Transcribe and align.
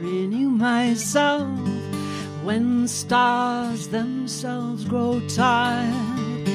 renew 0.00 0.48
myself 0.48 1.48
when 2.42 2.88
stars 2.88 3.88
themselves 3.88 4.84
grow 4.84 5.20
tired 5.28 6.48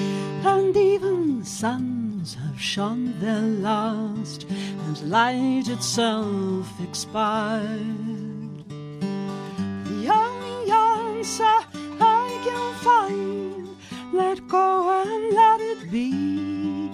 and 0.44 0.76
even 0.76 1.44
suns 1.44 2.34
have 2.36 2.60
shone 2.60 3.14
their 3.20 3.42
last 3.42 4.46
and 4.50 5.10
light 5.10 5.68
itself 5.68 6.68
expired. 6.82 8.64
The 8.70 10.10
only 10.12 10.72
answer 10.72 11.58
I 12.02 12.42
can 12.44 12.74
find, 12.84 13.70
let 14.12 14.48
go 14.48 15.04
and 15.04 15.34
let 15.34 15.62
it 15.62 15.92
be. 15.92 16.90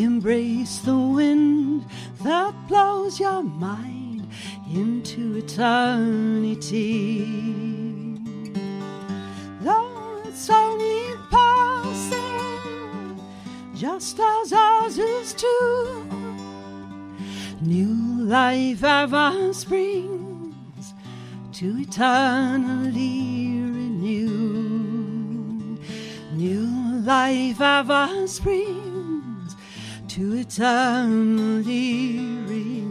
Embrace 0.00 0.78
the 0.78 0.96
wind 0.96 1.84
that 2.22 2.54
blows 2.68 3.18
your 3.18 3.42
mind 3.42 4.01
into 4.74 5.36
eternity. 5.36 7.26
Though 9.60 10.22
it's 10.24 10.48
only 10.48 11.14
passing, 11.30 13.20
just 13.74 14.18
as 14.18 14.52
ours 14.52 14.98
is 14.98 15.34
too. 15.34 16.06
New 17.60 18.24
life 18.24 18.82
ever 18.82 19.52
springs 19.52 20.94
to 21.52 21.78
eternally 21.78 23.60
renew. 23.60 24.28
New 26.32 27.00
life 27.02 27.60
ever 27.60 28.26
springs 28.26 29.54
to 30.08 30.32
eternally 30.38 32.18
renew. 32.48 32.81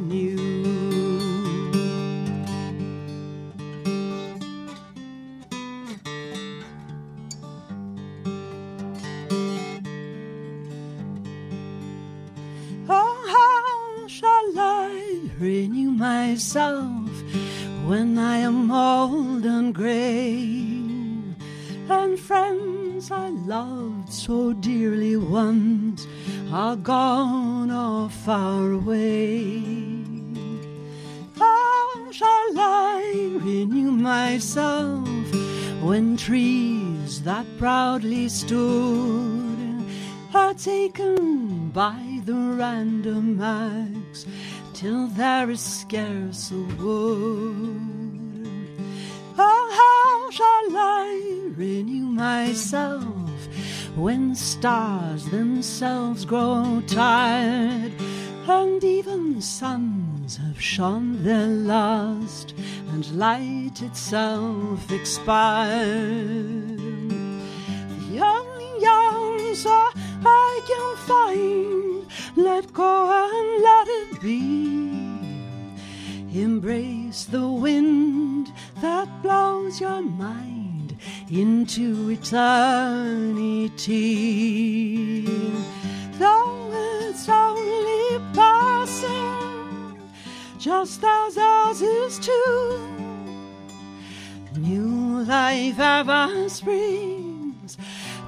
Shall 14.22 14.53
I 14.55 15.19
renew 15.39 15.89
myself 15.89 17.09
when 17.89 18.19
I 18.19 18.38
am 18.38 18.69
old 18.72 19.44
and 19.45 19.73
grey? 19.73 20.61
And 21.89 22.19
friends 22.19 23.09
I 23.09 23.30
loved 23.30 24.13
so 24.13 24.53
dearly 24.53 25.17
once 25.17 26.05
are 26.52 26.75
gone 26.75 27.72
or 27.72 28.09
far 28.09 28.72
away. 28.72 29.63
How 31.39 32.11
shall 32.11 32.53
I 32.59 33.39
renew 33.41 33.91
myself 33.91 35.09
when 35.81 36.16
trees 36.16 37.23
that 37.23 37.47
proudly 37.58 38.30
stood 38.30 39.58
are 40.31 40.53
taken 40.53 41.69
by 41.69 42.11
the 42.25 42.33
random 42.33 43.41
axe 43.41 44.25
till 44.73 45.08
there 45.08 45.50
is 45.50 45.61
scarce 45.61 46.52
a 46.52 46.61
wood. 46.81 47.81
Oh, 49.38 49.67
how 49.81 50.31
shall 50.31 50.78
I 50.78 51.41
renew 51.55 52.05
myself 52.05 53.47
when 53.95 54.36
stars 54.36 55.25
themselves 55.25 56.25
grow 56.25 56.81
tired 56.88 57.94
and 58.47 58.83
even 58.83 59.41
suns 59.41 60.38
have 60.38 60.61
shone 60.61 61.23
their 61.23 61.47
last 61.47 62.53
and 62.91 63.09
light 63.17 63.81
itself 63.81 64.91
expired? 64.91 66.80
The 68.09 68.19
only 68.19 68.85
answer 68.85 69.85
I 70.26 70.62
can 70.68 70.96
find, 71.08 72.06
let 72.36 72.72
go 72.74 73.09
and 73.09 73.64
let 73.64 73.88
it 73.88 74.22
be. 74.22 75.02
Embrace 76.34 77.26
the 77.26 77.48
wind 77.48 78.52
that 78.82 79.08
blows 79.22 79.82
your 79.82 80.02
mind 80.02 80.98
into 81.30 82.09
eternity. 82.09 82.42
Though 86.20 86.72
it's 87.09 87.28
only 87.28 88.20
passing, 88.34 89.98
just 90.58 91.03
as 91.03 91.38
ours 91.38 91.82
is 91.82 92.20
too. 92.20 92.80
New 94.58 95.24
life 95.24 95.80
ever 95.80 96.50
springs 96.50 97.31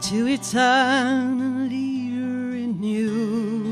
to 0.03 0.27
eternally 0.27 2.09
renew. 2.51 3.63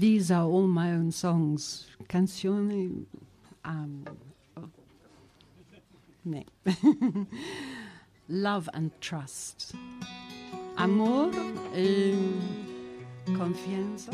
These 0.05 0.29
are 0.29 0.43
all 0.43 0.67
my 0.67 0.91
own 0.91 1.11
songs. 1.11 1.87
Canzoni. 2.07 3.05
Um, 3.63 4.05
oh. 4.55 4.69
Nee. 6.23 6.45
Love 8.29 8.69
and 8.75 8.91
trust. 9.01 9.73
Amor 10.77 11.31
e 11.75 12.13
confianza. 13.35 14.11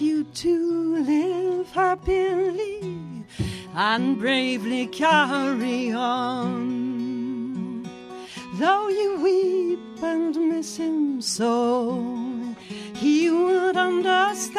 You 0.00 0.24
to 0.24 0.96
live 1.04 1.70
happily 1.72 3.24
and 3.74 4.18
bravely 4.18 4.86
carry 4.86 5.92
on. 5.92 7.82
Though 8.54 8.88
you 8.88 9.20
weep 9.20 10.02
and 10.02 10.34
miss 10.48 10.76
him 10.76 11.20
so, 11.20 12.54
he 12.94 13.30
would 13.30 13.76
understand. 13.76 14.56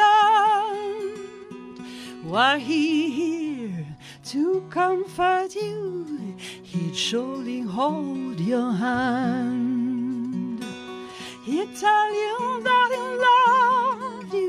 Were 2.24 2.58
he 2.58 3.10
here 3.10 3.86
to 4.26 4.66
comfort 4.70 5.54
you, 5.54 6.36
he'd 6.62 6.96
surely 6.96 7.60
hold 7.62 8.38
your 8.40 8.72
hand. 8.72 9.07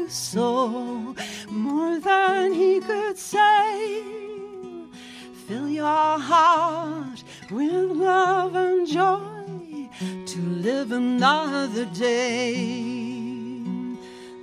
Loved 0.09 0.15
you 0.15 0.15
so, 0.15 1.15
more 1.51 1.99
than 1.99 2.53
he 2.53 2.79
could 2.79 3.17
say. 3.17 4.03
Fill 5.47 5.69
your 5.69 6.19
heart 6.19 7.23
with 7.51 7.91
love 7.91 8.55
and 8.55 8.87
joy 8.87 9.89
to 10.25 10.39
live 10.41 10.91
another 10.91 11.85
day. 11.85 13.19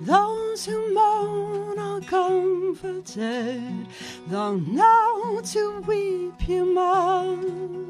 Those 0.00 0.66
who 0.66 0.94
mourn 0.94 1.78
are 1.78 2.00
comforted, 2.00 3.86
though 4.28 4.56
now 4.56 5.40
to 5.52 5.80
weep 5.86 6.48
you 6.48 6.64
must. 6.74 7.85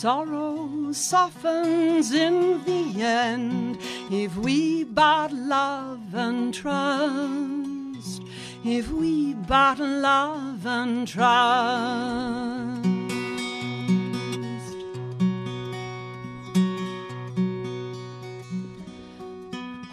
Sorrow 0.00 0.92
softens 0.92 2.12
in 2.12 2.62
the 2.62 3.02
end 3.02 3.78
if 4.12 4.36
we 4.36 4.84
but 4.84 5.32
love 5.32 6.14
and 6.14 6.54
trust. 6.54 8.22
If 8.64 8.92
we 8.92 9.34
but 9.34 9.80
love 9.80 10.64
and 10.64 11.08
trust. 11.08 11.26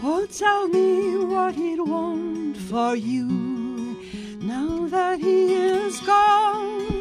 Oh, 0.04 0.28
tell 0.32 0.68
me 0.68 1.18
what 1.18 1.56
he'd 1.56 1.80
want 1.80 2.58
for 2.58 2.96
you 2.96 3.26
now 4.40 4.86
that 4.86 5.20
he 5.20 5.52
is 5.52 6.00
gone. 6.02 6.95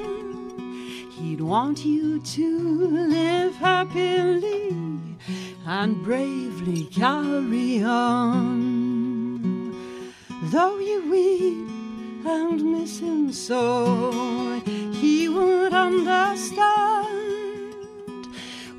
He'd 1.35 1.41
want 1.41 1.85
you 1.85 2.21
to 2.21 2.89
live 3.11 3.57
happily 3.57 4.69
and 5.67 6.01
bravely 6.05 6.85
carry 6.85 7.83
on. 7.83 9.75
Though 10.53 10.79
you 10.79 11.11
weep 11.11 12.25
and 12.25 12.63
miss 12.63 13.01
him 13.01 13.33
so, 13.33 14.61
he 14.93 15.29
would 15.29 15.75
understand 15.75 16.63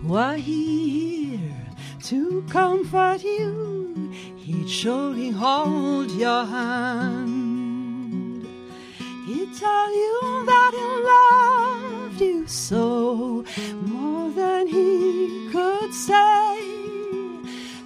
why 0.03 0.37
he 0.37 1.39
here 1.39 1.67
to 2.03 2.41
comfort 2.43 3.21
you. 3.21 4.13
He'd 4.37 4.69
surely 4.69 5.31
hold 5.31 6.09
your 6.11 6.45
hand. 6.45 8.47
He'd 9.27 9.53
tell 9.57 9.93
you 9.93 10.45
that 10.45 10.71
he 10.73 10.85
loved 11.03 11.94
you 12.19 12.47
so 12.47 13.43
more 13.81 14.29
than 14.31 14.67
he 14.67 15.49
could 15.51 15.93
say. 15.93 16.61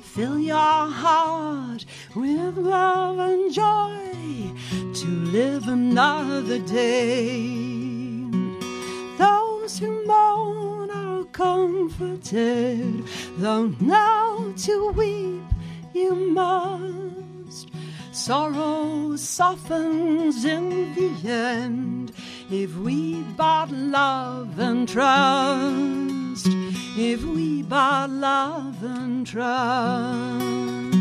Fill 0.01 0.39
your 0.39 0.55
heart 0.57 1.85
with 2.15 2.57
love 2.57 3.19
and 3.19 3.53
joy 3.53 4.51
to 4.93 5.07
live 5.07 5.67
another 5.67 6.59
day. 6.59 7.39
Those 9.17 9.79
who 9.79 10.05
mourn 10.05 10.89
are 10.91 11.23
comforted, 11.25 13.03
though 13.37 13.73
now 13.79 14.53
to 14.65 14.91
weep 14.91 15.43
you 15.93 16.13
must. 16.15 17.08
Sorrow 18.19 19.16
softens 19.16 20.44
in 20.44 20.94
the 20.94 21.30
end 21.30 22.12
if 22.51 22.75
we 22.75 23.24
but 23.38 23.71
love 23.71 24.60
and 24.60 24.88
trust. 24.88 26.45
If 26.98 27.24
we 27.24 27.63
but 27.63 28.10
love 28.10 28.83
and 28.83 29.25
trust. 29.25 30.99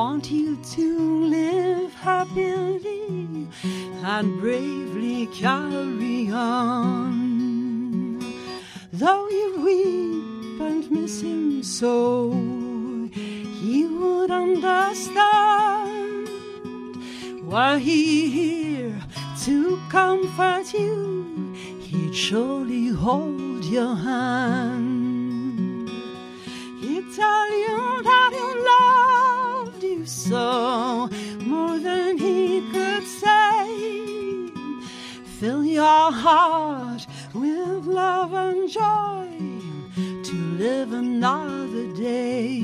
Want 0.00 0.30
you 0.30 0.56
to 0.64 0.86
live 1.26 1.92
happily 1.92 3.46
and 4.02 4.40
bravely 4.40 5.26
carry 5.26 6.30
on. 6.30 8.18
Though 8.94 9.28
you 9.28 9.48
weep 9.66 10.58
and 10.68 10.90
miss 10.90 11.20
him 11.20 11.62
so, 11.62 12.30
he 13.60 13.84
would 13.84 14.30
understand 14.30 16.28
why 17.50 17.78
he 17.78 18.30
here 18.30 18.98
to 19.44 19.78
comfort 19.90 20.72
you. 20.72 21.52
He'd 21.82 22.14
surely 22.14 22.88
hold 22.88 23.66
your 23.66 23.94
hand. 23.96 25.90
He'd 26.80 27.06
tell 27.14 27.50
you 27.64 28.02
that 28.10 28.30
so 30.30 31.08
more 31.40 31.76
than 31.80 32.16
he 32.16 32.60
could 32.70 33.04
say. 33.04 34.52
Fill 35.40 35.64
your 35.64 36.12
heart 36.12 37.04
with 37.34 37.84
love 37.86 38.32
and 38.32 38.70
joy 38.70 39.26
to 40.22 40.34
live 40.56 40.92
another 40.92 41.86
day. 41.94 42.60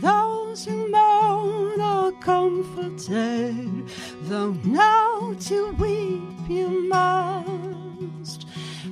Those 0.00 0.64
who 0.64 0.88
mourn 0.90 1.78
are 1.78 2.12
comforted, 2.12 3.90
though 4.22 4.56
now 4.64 5.34
to 5.40 5.72
weep 5.72 6.48
you 6.48 6.88
must. 6.88 7.75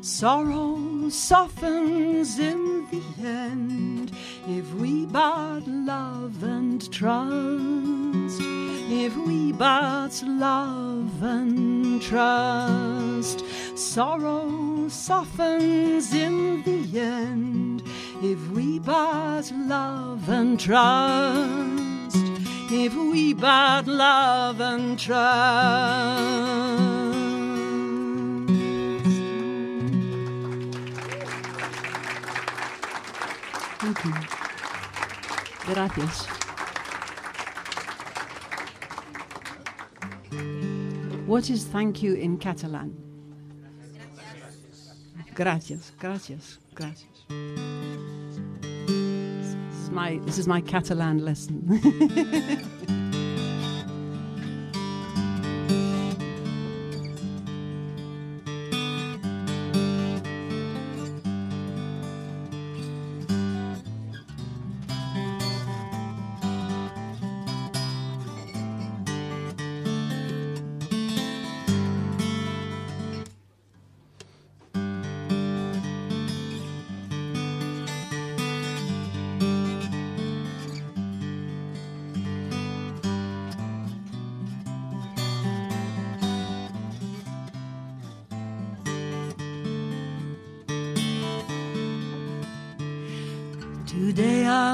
Sorrow 0.05 1.09
softens 1.09 2.39
in 2.39 2.87
the 2.91 3.03
end 3.27 4.13
if 4.47 4.71
we 4.75 5.07
but 5.07 5.63
love 5.67 6.43
and 6.43 6.93
trust. 6.93 8.39
If 8.43 9.17
we 9.17 9.53
but 9.53 10.23
love 10.27 11.23
and 11.23 12.03
trust. 12.03 13.45
Sorrow 13.79 14.89
softens 14.91 16.13
in 16.13 16.63
the 16.65 17.01
end 17.01 17.83
if 18.23 18.47
we 18.51 18.81
but 18.81 19.51
love 19.53 20.29
and 20.29 20.61
trust. 20.61 22.19
If 22.71 22.95
we 22.95 23.33
but 23.33 23.87
love 23.87 24.61
and 24.61 24.99
trust. 24.99 26.45
Thank 33.95 34.05
you. 34.07 35.75
Gracias. 35.75 36.27
What 41.27 41.49
is 41.49 41.65
thank 41.65 42.03
you 42.03 42.15
in 42.15 42.39
Catalan? 42.39 42.95
Gracias, 45.35 45.93
gracias, 45.99 46.59
gracias. 46.75 47.25
This 48.87 49.83
is 49.83 49.91
my, 49.91 50.19
this 50.25 50.39
is 50.39 50.47
my 50.47 50.61
Catalan 50.61 51.25
lesson. 51.25 53.01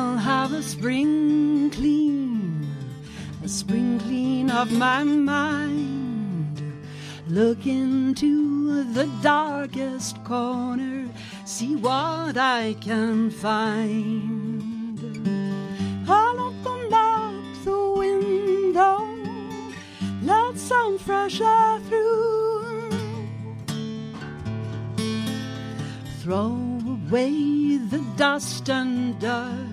I'll 0.00 0.16
have 0.16 0.54
a 0.54 0.62
spring 0.62 1.68
clean, 1.68 2.66
a 3.44 3.48
spring 3.48 4.00
clean 4.00 4.50
of 4.50 4.72
my 4.72 5.04
mind. 5.04 6.62
Look 7.28 7.66
into 7.66 8.82
the 8.94 9.04
darkest 9.20 10.24
corner, 10.24 11.06
see 11.44 11.76
what 11.76 12.38
I 12.38 12.76
can 12.80 13.30
find. 13.30 14.98
I'll 16.08 16.40
open 16.48 16.94
up 16.94 17.34
the 17.62 17.92
window, 18.04 19.06
let 20.22 20.56
some 20.56 20.96
fresh 20.96 21.42
air 21.42 21.78
through. 21.88 22.90
Throw 26.22 26.56
away 26.86 27.76
the 27.76 28.02
dust 28.16 28.70
and 28.70 29.18
dirt 29.20 29.69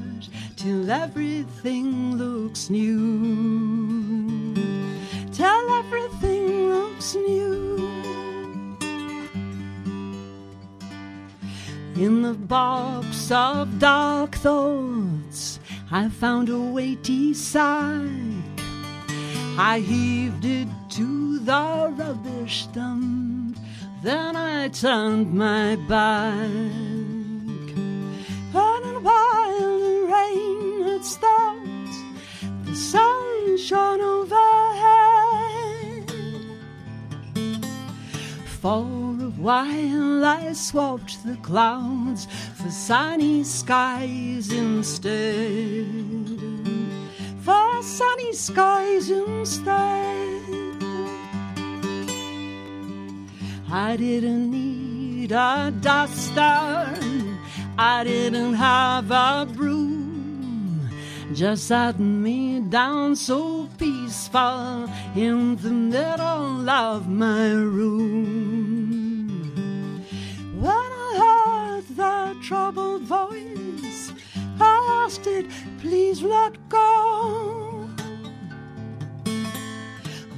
till 0.68 0.92
everything 0.92 2.18
looks 2.18 2.70
new. 2.70 4.54
Till 5.32 5.66
everything 5.82 6.70
looks 6.74 7.16
new. 7.16 7.78
In 11.96 12.22
the 12.22 12.34
box 12.34 13.32
of 13.32 13.80
dark 13.80 14.36
thoughts, 14.36 15.62
I 15.90 16.10
found 16.10 16.50
a 16.50 16.60
weighty 16.60 17.34
sigh. 17.34 18.12
I 19.58 19.80
heaved 19.80 20.44
it 20.44 20.68
to 20.98 21.40
the 21.40 21.94
rubbish 21.96 22.66
dump, 22.74 23.58
then 24.04 24.36
I 24.36 24.68
turned 24.68 25.34
my 25.34 25.78
back. 25.88 26.97
Stopped, 31.08 31.96
the 32.66 32.76
sun 32.76 33.58
shone 33.58 34.02
overhead. 34.02 34.38
For 38.62 38.82
a 39.28 39.32
while 39.48 40.26
I 40.26 40.52
swapped 40.52 41.24
the 41.26 41.38
clouds 41.38 42.28
for 42.58 42.70
sunny 42.70 43.46
skies 43.46 44.52
instead. 44.52 45.88
For 47.46 47.82
sunny 47.82 48.34
skies 48.34 49.10
instead. 49.10 50.42
I 53.72 53.96
didn't 53.96 54.52
need 54.52 55.32
a 55.32 55.72
duster, 55.80 56.94
I 57.78 58.04
didn't 58.04 58.56
have 58.56 59.10
a 59.12 59.48
broom. 59.56 59.77
Just 61.38 61.68
sat 61.68 62.00
me 62.00 62.60
down 62.62 63.16
so 63.16 63.70
peaceful 63.78 64.90
in 65.16 65.56
the 65.58 65.70
middle 65.70 66.68
of 66.68 67.08
my 67.08 67.52
room. 67.52 69.28
When 70.60 70.72
I 70.74 71.14
heard 71.22 71.88
that 71.96 72.42
troubled 72.42 73.04
voice, 73.04 74.12
I 74.60 75.04
asked 75.06 75.28
it, 75.28 75.46
please 75.78 76.24
let 76.24 76.58
go 76.70 77.88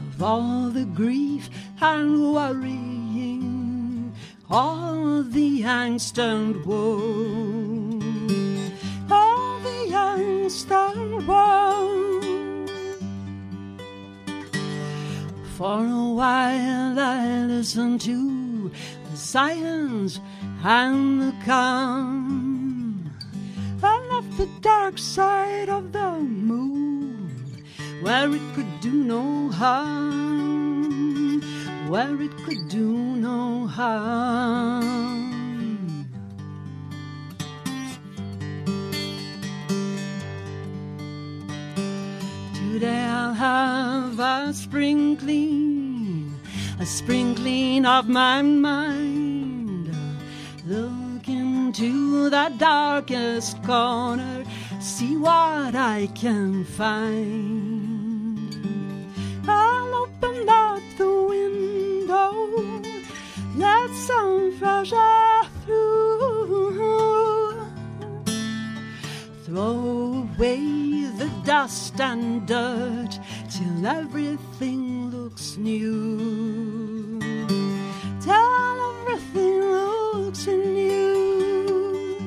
of 0.10 0.22
all 0.22 0.70
the 0.70 0.84
grief 0.84 1.50
and 1.80 2.34
worrying, 2.34 4.14
all 4.50 5.24
the 5.24 5.62
angst 5.62 6.18
and 6.18 6.66
woe, 6.66 7.79
and 9.94 11.28
woe. 11.28 12.66
For 15.58 15.86
a 15.86 16.14
while 16.14 17.00
I 17.00 17.44
listened 17.46 18.02
to 18.02 18.72
the 19.10 19.18
silence 19.18 20.20
and 20.64 21.22
the 21.22 21.34
calm. 21.46 23.12
I 23.84 24.00
left 24.12 24.38
the 24.38 24.50
dark 24.62 24.98
side 24.98 25.70
of 25.70 25.92
the 25.92 26.20
moon 26.20 27.32
where 28.02 28.34
it 28.34 28.42
could 28.56 28.80
do 28.82 28.92
no 28.92 29.50
harm, 29.50 31.42
where 31.90 32.22
it 32.22 32.36
could 32.46 32.70
do 32.70 32.88
no 32.88 33.68
harm. 33.68 35.29
Today 42.80 43.04
I'll 43.04 43.34
have 43.34 44.20
a 44.20 44.54
sprinkling, 44.54 46.34
a 46.80 46.86
sprinkling 46.86 47.86
of 47.86 48.08
my 48.08 48.42
mind. 48.42 49.94
Look 50.66 51.28
into 51.28 52.30
the 52.30 52.54
darkest 52.58 53.62
corner, 53.64 54.46
see 54.80 55.18
what 55.18 55.76
I 55.76 56.08
can 56.16 56.64
find. 56.64 58.40
I'll 59.46 59.96
open 59.96 60.48
up 60.48 60.80
the 60.98 61.12
window, 61.34 62.32
let 63.58 63.90
some 64.08 64.54
fresh 64.58 64.94
air 64.94 65.44
through. 65.66 66.80
Throw 69.44 70.30
away 70.38 70.99
dust 71.50 72.00
and 72.00 72.46
dirt 72.46 73.20
till 73.50 73.88
everything 73.88 75.10
looks 75.10 75.58
new. 75.58 77.20
Till 78.22 78.50
everything 78.92 79.60
looks 79.60 80.46
new. 80.46 82.20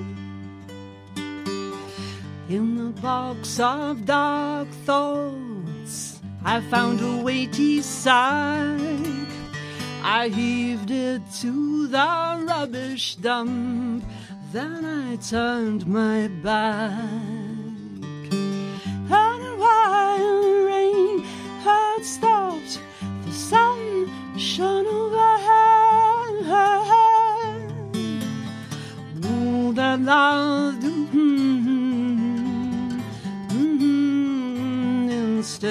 In 2.49 2.65
the 2.75 3.01
box 3.01 3.61
of 3.61 4.05
dark 4.05 4.67
thoughts, 4.85 6.21
I 6.45 6.61
found 6.63 7.01
a 7.01 7.23
weighty 7.23 7.81
sack. 7.81 9.29
I 10.03 10.31
heaved 10.35 10.91
it 10.91 11.23
to 11.43 11.87
the 11.87 12.45
rubbish 12.49 13.15
dump, 13.15 14.03
then 14.53 14.85
I 14.85 15.15
turned 15.15 15.87
my 15.87 16.27
back. 16.43 17.42
Sun 24.53 24.85
shone 24.85 24.87
overhead. 24.87 26.43
Ooh, 29.25 29.73
that 29.73 30.01
love, 30.01 30.75
mm-hmm, 30.75 32.19
mm-hmm, 33.49 35.11
instead, 35.11 35.71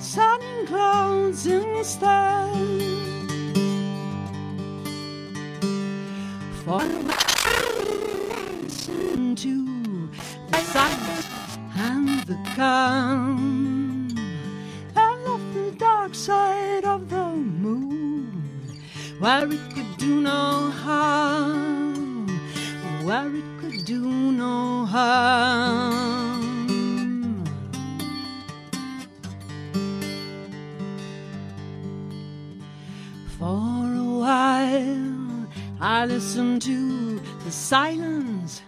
sun 0.00 0.40
clouds 0.66 1.46
instead. 1.46 2.50
For 6.64 6.80
to 9.36 9.54
the 10.50 10.58
sight 10.58 11.24
and 11.76 12.08
the 12.26 12.36
calm. 12.56 13.55
Side 16.26 16.84
of 16.84 17.08
the 17.08 17.28
moon 17.64 18.42
where 19.20 19.46
it 19.48 19.60
could 19.72 19.96
do 19.96 20.20
no 20.20 20.70
harm, 20.84 22.26
where 23.04 23.32
it 23.32 23.44
could 23.60 23.84
do 23.84 24.00
no 24.32 24.84
harm. 24.86 26.24
For 33.38 33.84
a 34.04 34.08
while, 34.24 35.46
I 35.80 36.06
listened 36.06 36.62
to 36.62 37.20
the 37.44 37.52
silence 37.52 38.62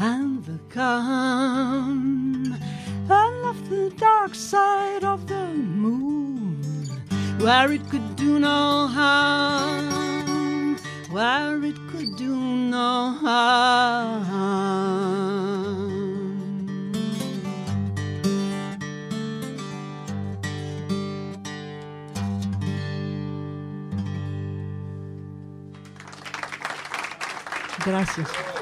and 0.00 0.44
the 0.44 0.58
calm. 0.68 2.56
I 3.08 3.30
left 3.44 3.70
the 3.70 3.90
dark 3.96 4.34
side 4.34 5.04
of 5.04 5.23
where 7.44 7.72
it 7.72 7.90
could 7.90 8.16
do 8.16 8.38
no 8.38 8.86
harm, 8.86 10.78
where 11.10 11.62
it 11.62 11.76
could 11.90 12.16
do 12.16 12.34
no 12.34 13.10
harm. 13.20 14.24
Gracias. 27.80 28.53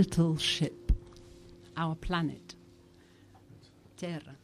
little 0.00 0.38
ship, 0.38 0.92
our 1.76 1.94
planet, 1.94 2.54
Terra. 3.98 4.34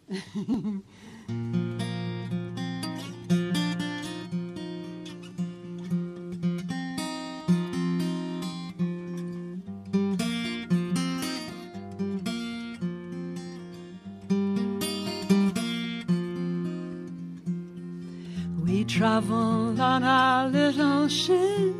We 18.62 18.84
travel 18.84 19.80
on 19.80 20.04
our 20.04 20.48
little 20.50 21.08
ship, 21.08 21.74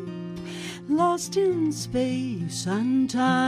lost 0.89 1.37
in 1.37 1.71
space 1.71 2.65
and 2.65 3.07
time. 3.07 3.46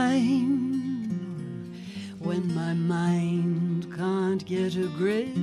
My 2.70 2.76
mind 2.76 3.92
can't 3.96 4.44
get 4.46 4.76
a 4.76 4.86
grip, 4.86 5.36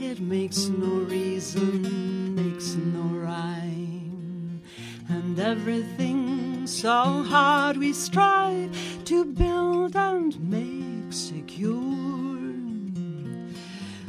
it 0.00 0.18
makes 0.18 0.68
no 0.68 1.04
reason, 1.04 2.34
makes 2.34 2.74
no 2.74 3.02
rhyme. 3.02 4.62
And 5.10 5.38
everything 5.38 6.66
so 6.66 7.22
hard 7.22 7.76
we 7.76 7.92
strive 7.92 8.70
to 9.04 9.26
build 9.26 9.94
and 9.94 10.40
make 10.40 11.12
secure 11.12 12.00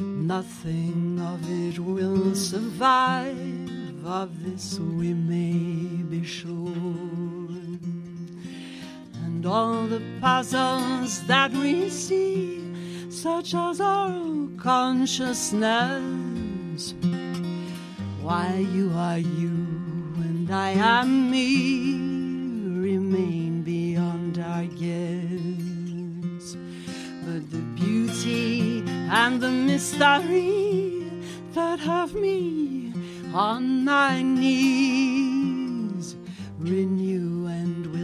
Nothing 0.00 1.20
of 1.20 1.40
it 1.68 1.78
will 1.78 2.34
survive, 2.34 4.02
of 4.02 4.30
this 4.42 4.78
we 4.78 5.12
may 5.12 6.02
be 6.04 6.24
sure. 6.24 7.23
And 9.44 9.52
all 9.52 9.84
the 9.86 10.00
puzzles 10.22 11.22
that 11.26 11.52
we 11.52 11.90
see, 11.90 12.64
such 13.10 13.54
as 13.54 13.78
our 13.78 14.48
consciousness, 14.56 16.94
why 18.22 18.66
you 18.72 18.90
are 18.94 19.18
you 19.18 19.66
and 20.24 20.50
I 20.50 20.70
am 20.70 21.30
me, 21.30 21.92
remain 22.80 23.62
beyond 23.64 24.38
our 24.38 24.64
guess. 24.64 26.56
But 27.26 27.50
the 27.50 27.60
beauty 27.76 28.82
and 29.10 29.42
the 29.42 29.50
mystery 29.50 31.04
that 31.52 31.80
have 31.80 32.14
me 32.14 32.94
on 33.34 33.84
my 33.84 34.22
knees. 34.22 36.16
Renew 36.58 37.46
and 37.46 37.86
will 37.88 38.03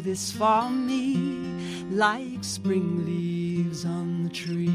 this 0.00 0.32
for 0.32 0.70
me 0.70 1.16
like 1.90 2.42
spring 2.42 3.04
leaves 3.04 3.84
on 3.84 4.24
the 4.24 4.30
trees. 4.30 4.72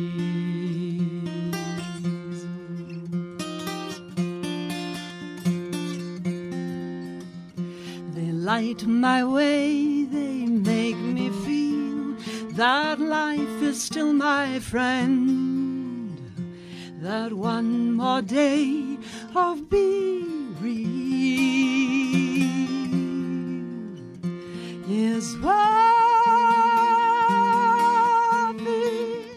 They 8.15 8.31
light 8.31 8.85
my 8.85 9.23
way, 9.23 10.03
they 10.05 10.45
make 10.45 10.97
me 10.97 11.29
feel 11.45 12.15
that 12.55 12.99
life 12.99 13.61
is 13.61 13.81
still 13.81 14.13
my 14.13 14.59
friend 14.59 15.67
that 17.01 17.31
one 17.31 17.93
more 17.93 18.21
day 18.21 18.97
of 19.35 19.69
being 19.69 20.55
real 20.59 21.66
is 24.97 25.37
worth 25.37 25.53
it. 28.61 29.29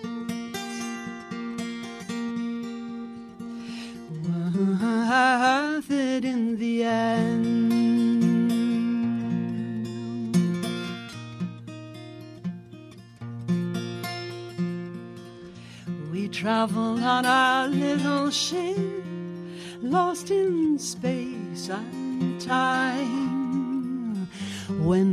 Worth 4.27 5.91
it 5.91 6.25
in 6.25 6.57
the 6.59 6.85
end. 6.85 7.73
We 16.11 16.29
travel 16.29 16.99
on 17.05 17.27
our 17.27 17.69
little 17.69 18.31
ship, 18.31 18.79
lost 19.83 20.31
in 20.31 20.79
space 20.79 21.69
and 21.69 22.41
time. 22.41 23.41
When 24.79 25.10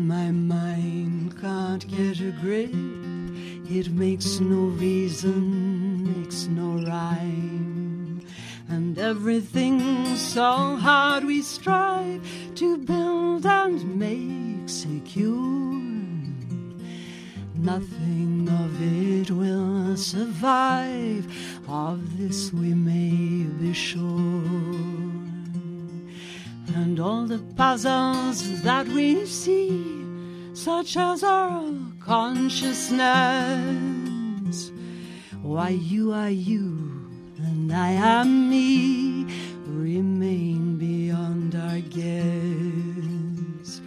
it 3.80 3.92
makes 3.92 4.40
no 4.40 4.62
reason, 4.86 6.22
makes 6.22 6.48
no 6.48 6.84
rhyme. 6.90 8.26
And 8.70 8.98
everything 8.98 10.16
so 10.16 10.78
hard 10.78 11.24
we 11.24 11.44
strive 11.44 12.22
to 12.56 12.78
build 12.78 13.46
and 13.46 13.96
make 13.96 14.68
secure. 14.68 15.78
Nothing 17.56 18.50
of 18.50 18.72
it 18.82 19.30
will 19.30 19.96
survive, 19.96 21.26
of 21.68 22.18
this 22.18 22.52
we 22.52 22.74
may 22.74 23.46
be 23.62 23.74
sure. 23.74 24.08
And 26.76 27.00
all 27.00 27.28
the 27.28 27.44
puzzles 27.56 28.62
that 28.64 28.88
we 28.88 29.26
see, 29.28 30.04
such 30.54 30.98
as 30.98 31.24
our 31.24 31.77
consciousness, 32.08 34.72
why 35.42 35.70
you 35.70 36.14
are 36.14 36.30
you 36.30 37.10
and 37.38 37.74
I 37.74 37.90
am 37.90 38.50
me, 38.50 39.26
remain 39.66 40.78
beyond 40.78 41.56
our 41.56 41.82
guess. 41.82 43.82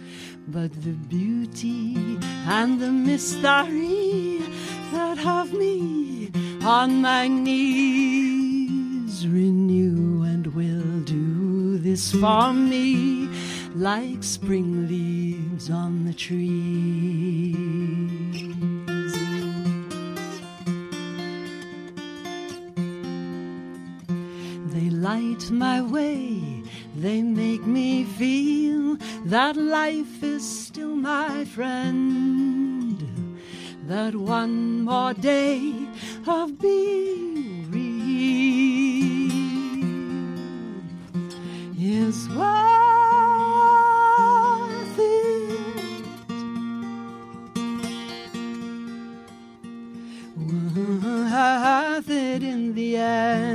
But 0.49 0.71
the 0.83 0.93
beauty 1.09 2.19
and 2.45 2.79
the 2.79 2.91
mystery 2.91 4.43
that 4.91 5.17
have 5.17 5.51
me 5.53 6.29
on 6.63 7.01
my 7.01 7.27
knees 7.27 9.27
renew 9.27 10.21
and 10.21 10.45
will 10.53 10.99
do 11.05 11.79
this 11.79 12.11
for 12.11 12.53
me 12.53 13.30
like 13.75 14.23
spring 14.23 14.87
leaves 14.87 15.69
on 15.69 16.05
the 16.05 16.13
trees. 16.13 16.41
They 24.73 24.89
light 24.89 25.49
my 25.51 25.81
way, 25.81 26.63
they 26.95 27.21
make 27.21 27.65
me 27.65 28.03
feel 28.03 28.97
that 29.25 29.55
life 29.55 30.23
is 30.23 30.43
still 30.47 30.95
my 30.95 31.45
friend. 31.45 32.97
That 33.87 34.15
one 34.15 34.81
more 34.83 35.13
day 35.13 35.73
of 36.27 36.59
being 36.59 37.69
real 37.71 38.11
is 41.77 42.29
worth 42.29 42.90
in 53.01 53.50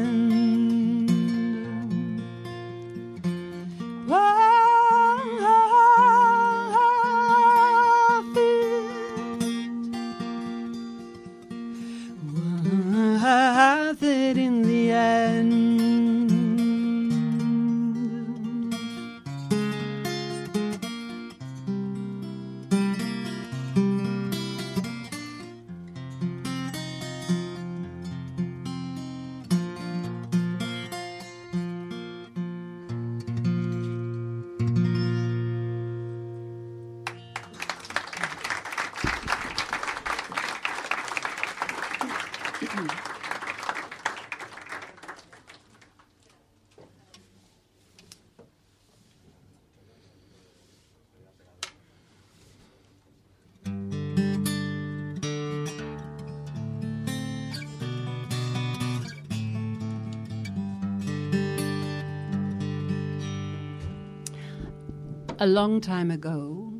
long 65.57 65.81
time 65.81 66.11
ago, 66.11 66.71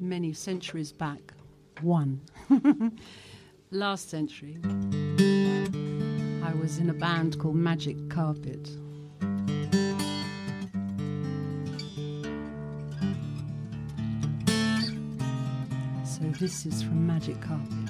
many 0.00 0.32
centuries 0.32 0.92
back, 0.92 1.34
one, 1.82 2.22
last 3.70 4.08
century, 4.08 4.56
I 6.42 6.54
was 6.54 6.78
in 6.78 6.88
a 6.88 6.94
band 6.94 7.38
called 7.38 7.56
Magic 7.56 7.98
Carpet. 8.08 8.66
So 16.06 16.22
this 16.40 16.64
is 16.64 16.82
from 16.82 17.06
Magic 17.06 17.38
Carpet. 17.42 17.85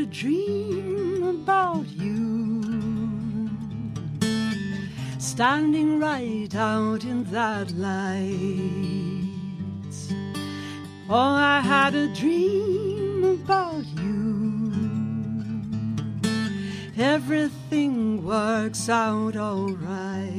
A 0.00 0.06
dream 0.06 1.22
about 1.24 1.86
you 1.88 3.50
standing 5.18 6.00
right 6.00 6.54
out 6.54 7.04
in 7.04 7.22
that 7.24 7.70
light. 7.72 8.30
Oh, 11.10 11.34
I 11.54 11.60
had 11.60 11.94
a 11.94 12.08
dream 12.14 13.24
about 13.24 13.84
you. 14.02 14.72
Everything 16.96 18.24
works 18.24 18.88
out 18.88 19.36
alright. 19.36 20.30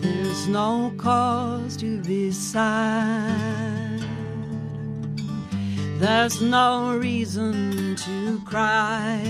There's 0.00 0.48
no 0.48 0.92
cause 0.96 1.76
to 1.76 2.00
be 2.02 2.32
sad. 2.32 3.63
There's 6.04 6.42
no 6.42 6.98
reason 6.98 7.96
to 7.96 8.38
cry. 8.44 9.22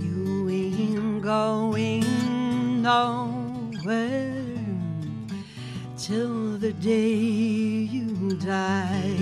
You 0.00 0.48
ain't 0.48 1.22
going 1.22 2.82
nowhere 2.82 4.44
till 5.98 6.56
the 6.56 6.72
day 6.74 7.14
you 7.14 8.36
die. 8.36 9.16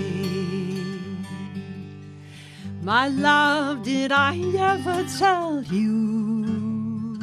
My 2.83 3.07
love, 3.07 3.81
did 3.81 4.11
I 4.11 4.37
ever 4.55 5.03
tell 5.17 5.63
you? 5.63 7.17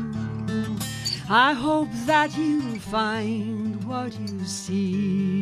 I 1.31 1.53
hope 1.53 1.92
that 2.07 2.37
you 2.37 2.81
find 2.81 3.85
what 3.85 4.18
you 4.18 4.44
seek. 4.46 5.41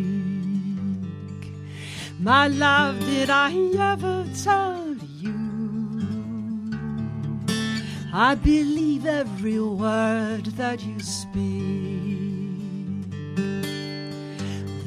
My 2.22 2.48
love, 2.48 3.00
did 3.06 3.30
I 3.30 3.50
ever 3.78 4.26
tell 4.44 4.94
you? 5.20 5.40
I 8.12 8.34
believe 8.34 9.06
every 9.06 9.58
word 9.58 10.44
that 10.60 10.82
you 10.84 11.00
speak. 11.00 11.40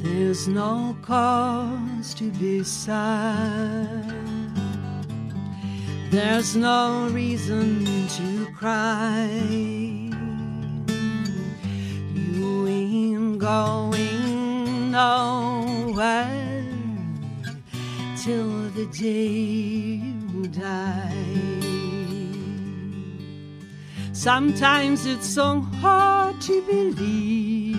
There's 0.04 0.46
no 0.46 0.96
cause 1.02 2.14
to 2.14 2.30
be 2.30 2.62
sad. 2.62 4.14
There's 6.12 6.54
no 6.54 7.08
reason 7.10 7.84
to 8.10 8.46
cry. 8.52 9.28
You 12.14 12.68
ain't 12.68 13.38
going 13.40 14.92
nowhere 14.92 16.53
till 18.24 18.70
the 18.70 18.86
day 18.86 20.00
you 20.00 20.46
die. 20.48 21.12
Sometimes 24.14 25.04
it's 25.04 25.28
so 25.28 25.60
hard 25.82 26.40
to 26.40 26.62
believe 26.62 27.76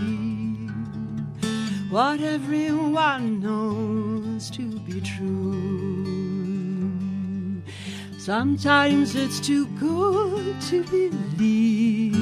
what 1.89 2.21
everyone 2.21 3.39
knows 3.39 4.51
to 4.51 4.77
be 4.81 5.01
true. 5.01 6.03
Sometimes 8.19 9.15
it's 9.15 9.39
too 9.39 9.65
good 9.79 10.62
to 10.69 10.84
believe. 10.84 12.13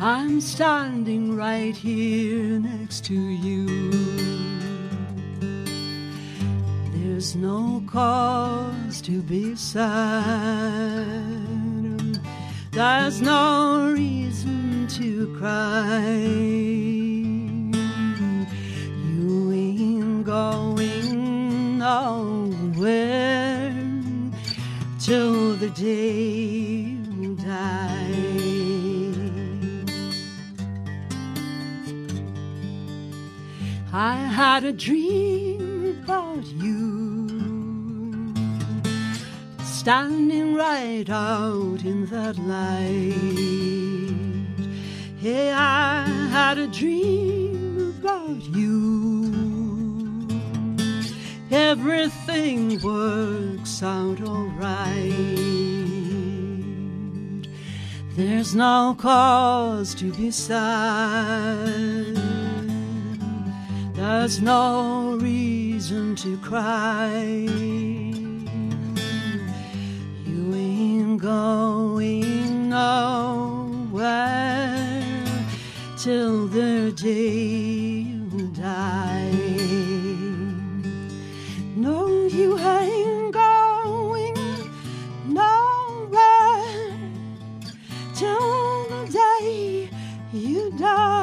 I'm 0.00 0.40
standing 0.40 1.36
right 1.36 1.76
here 1.76 2.58
next 2.58 3.04
to 3.04 3.14
you. 3.14 4.31
There's 7.22 7.36
no 7.36 7.80
cause 7.86 9.00
to 9.02 9.22
be 9.22 9.54
sad. 9.54 9.86
There's 12.72 13.22
no 13.22 13.92
reason 13.94 14.88
to 14.88 15.32
cry. 15.38 16.16
You 19.06 19.52
ain't 19.52 20.24
going 20.26 21.78
nowhere 21.78 23.72
till 24.98 25.54
the 25.54 25.70
day 25.70 26.98
you 27.20 27.36
die. 27.36 28.32
I 33.92 34.16
had 34.16 34.64
a 34.64 34.72
dream 34.72 36.02
about 36.02 36.44
you 36.46 37.11
standing 39.82 40.54
right 40.54 41.10
out 41.10 41.82
in 41.82 42.06
that 42.06 42.38
light. 42.38 43.18
Hey, 45.18 45.50
I 45.50 46.04
had 46.30 46.56
a 46.58 46.68
dream 46.68 47.92
about 47.98 48.40
you 48.54 49.02
everything 51.50 52.80
works 52.80 53.82
out 53.82 54.20
alright. 54.22 55.10
There's 58.14 58.54
no 58.54 58.94
cause 58.96 59.96
to 59.96 60.12
be 60.12 60.30
sad. 60.30 62.16
There's 63.94 64.40
no 64.40 65.18
reason 65.20 66.14
to 66.22 66.38
cry. 66.38 68.11
Going 71.22 72.68
nowhere 72.68 74.04
till 75.96 76.48
the 76.48 76.90
day 76.96 77.38
you 77.38 78.48
die. 78.48 79.30
No, 81.76 82.26
you 82.26 82.58
ain't 82.58 83.32
going 83.32 84.34
nowhere 85.28 86.66
till 88.16 88.88
the 88.88 89.06
day 89.12 89.88
you 90.32 90.72
die. 90.76 91.21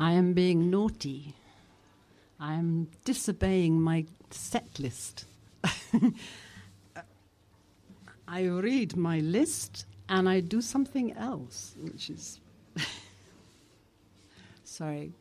I 0.00 0.12
am 0.12 0.32
being 0.32 0.70
naughty. 0.70 1.34
I 2.40 2.54
am 2.54 2.88
disobeying 3.04 3.82
my 3.82 4.06
set 4.30 4.80
list. 4.80 5.26
I 8.26 8.44
read 8.44 8.96
my 8.96 9.20
list 9.20 9.84
and 10.08 10.26
I 10.26 10.40
do 10.40 10.62
something 10.62 11.12
else, 11.12 11.74
which 11.78 12.08
is. 12.08 12.40
Sorry 14.64 15.12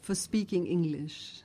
for 0.00 0.14
speaking 0.14 0.66
English. 0.66 1.42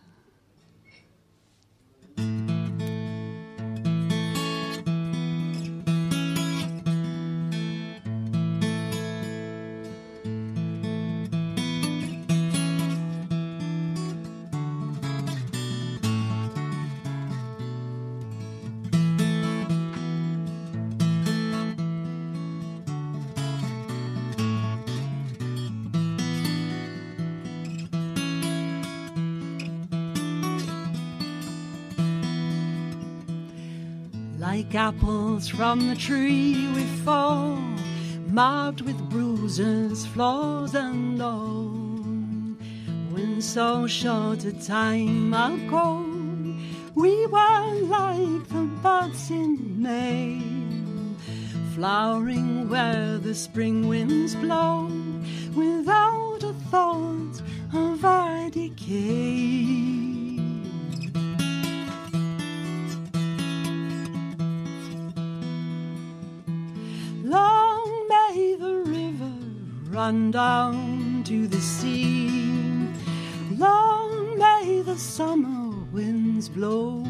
Apples 34.87 35.47
from 35.47 35.87
the 35.87 35.95
tree 35.95 36.67
we 36.75 36.83
fall, 37.05 37.55
marked 38.27 38.81
with 38.81 38.97
bruises, 39.09 40.05
flaws, 40.07 40.75
and 40.75 41.21
all. 41.21 41.69
When 43.13 43.41
so 43.41 43.87
short 43.87 44.43
a 44.43 44.51
time 44.51 45.33
ago, 45.33 46.05
we 46.95 47.13
were 47.27 47.73
like 47.97 48.45
the 48.49 48.67
buds 48.83 49.31
in 49.31 49.81
May, 49.81 50.41
flowering 51.73 52.67
where 52.67 53.17
the 53.19 53.35
spring 53.35 53.87
winds 53.87 54.35
blow, 54.35 54.91
without 55.55 56.43
a 56.43 56.53
thought 56.69 57.41
of 57.71 58.03
our 58.03 58.49
decay. 58.49 59.82
Down 70.11 71.23
to 71.23 71.47
the 71.47 71.61
sea. 71.61 72.89
Long 73.57 74.37
may 74.37 74.81
the 74.81 74.97
summer 74.97 75.73
winds 75.93 76.49
blow. 76.49 77.05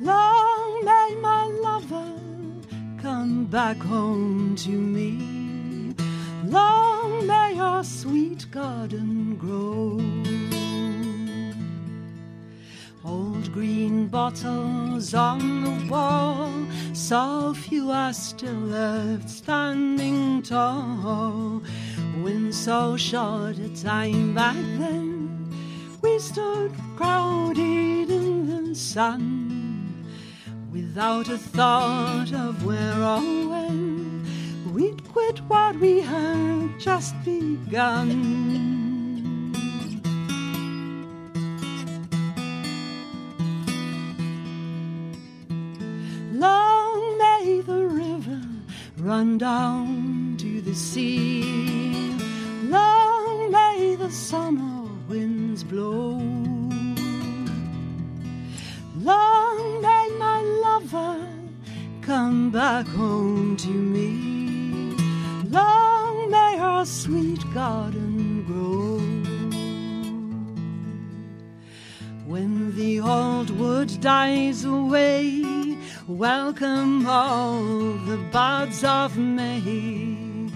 Long 0.00 0.84
may 0.84 1.16
my 1.20 1.44
lover 1.62 2.14
come 3.02 3.44
back 3.44 3.76
home 3.76 4.56
to 4.56 4.70
me. 4.70 5.94
Long 6.44 7.26
may 7.26 7.58
our 7.58 7.84
sweet 7.84 8.50
garden 8.50 9.36
grow. 9.36 9.95
Green 13.56 14.06
bottles 14.06 15.14
on 15.14 15.40
the 15.64 15.90
wall, 15.90 16.52
so 16.92 17.54
few 17.54 17.90
are 17.90 18.12
still 18.12 18.52
left 18.52 19.30
standing 19.30 20.42
tall. 20.42 21.62
When 22.20 22.52
so 22.52 22.98
short 22.98 23.56
a 23.58 23.70
time 23.82 24.34
back 24.34 24.56
then, 24.76 25.50
we 26.02 26.18
stood 26.18 26.70
crowded 26.96 28.10
in 28.10 28.68
the 28.68 28.74
sun, 28.74 30.04
without 30.70 31.30
a 31.30 31.38
thought 31.38 32.34
of 32.34 32.62
where 32.62 33.02
or 33.02 33.22
when 33.52 34.22
we'd 34.74 35.02
quit 35.08 35.38
what 35.48 35.76
we 35.76 36.02
had 36.02 36.78
just 36.78 37.14
begun. 37.24 38.75
Run 49.06 49.38
down 49.38 50.34
to 50.36 50.60
the 50.60 50.74
sea. 50.74 51.44
Long 52.64 53.52
may 53.52 53.94
the 53.94 54.10
summer 54.10 54.90
winds 55.08 55.62
blow. 55.62 56.18
Long 58.96 59.80
may 59.80 60.08
my 60.18 60.40
lover 60.66 61.24
come 62.02 62.50
back 62.50 62.88
home 62.88 63.56
to 63.58 63.68
me. 63.68 64.96
Long 65.50 66.28
may 66.28 66.58
our 66.58 66.84
sweet 66.84 67.42
garden 67.54 68.42
grow. 68.48 68.98
When 72.26 72.74
the 72.74 72.98
old 73.00 73.50
wood 73.50 74.00
dies 74.00 74.64
away, 74.64 75.55
welcome 76.08 77.06
all 77.06 77.62
the 78.06 78.16
buds 78.30 78.84
of 78.84 79.16
May. 79.16 80.50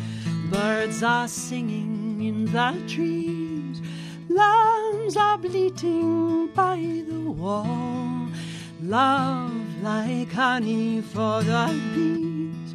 Birds 0.51 1.03
are 1.03 1.29
singing 1.29 2.23
in 2.23 2.45
the 2.47 2.83
trees, 2.87 3.81
lambs 4.29 5.17
are 5.17 5.39
bleating 5.39 6.49
by 6.49 6.77
the 7.09 7.31
wall. 7.31 8.29
Love 8.83 9.53
like 9.83 10.33
honey 10.33 11.01
for 11.01 11.43
the 11.43 11.81
bees 11.95 12.75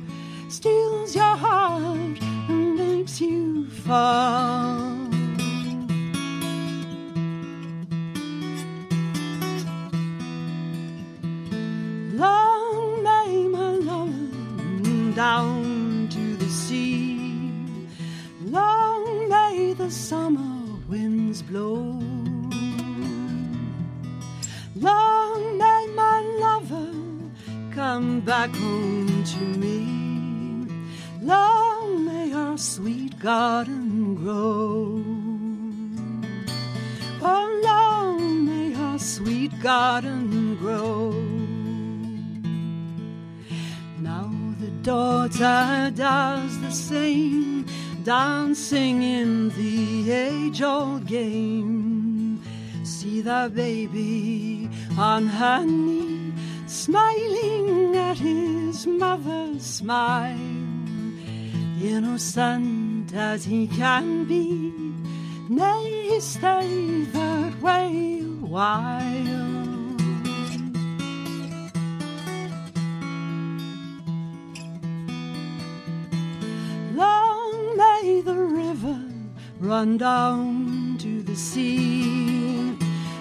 steals 0.49 1.15
your 1.15 1.35
heart 1.35 2.21
and 2.49 2.75
makes 2.75 3.19
you 3.19 3.69
fall. 3.69 5.14
Love 15.25 15.54
daughter 45.37 45.91
does 45.91 46.61
the 46.61 46.71
same, 46.71 47.65
dancing 48.03 49.03
in 49.03 49.49
the 49.49 50.11
age 50.11 50.61
old 50.61 51.05
game. 51.05 52.41
See 52.83 53.21
the 53.21 53.51
baby 53.53 54.69
on 54.97 55.27
her 55.27 55.65
knee, 55.65 56.33
smiling 56.67 57.97
at 57.97 58.17
his 58.17 58.87
mother's 58.87 59.63
smile. 59.63 60.37
Innocent 61.81 63.13
as 63.13 63.43
he 63.43 63.67
can 63.67 64.25
be, 64.25 64.71
nay, 65.49 66.07
he 66.09 66.19
stayed 66.21 67.11
that 67.11 67.61
way 67.61 68.21
a 68.21 68.45
while. 68.45 69.44
River 78.75 79.01
run 79.61 79.97
down 79.97 80.97
to 80.97 81.23
the 81.23 81.35
sea. 81.35 82.77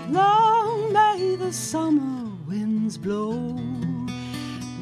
Long 0.09 0.93
may 0.93 1.37
the 1.37 1.53
summer 1.53 2.33
winds 2.49 2.99
blow. 2.99 3.31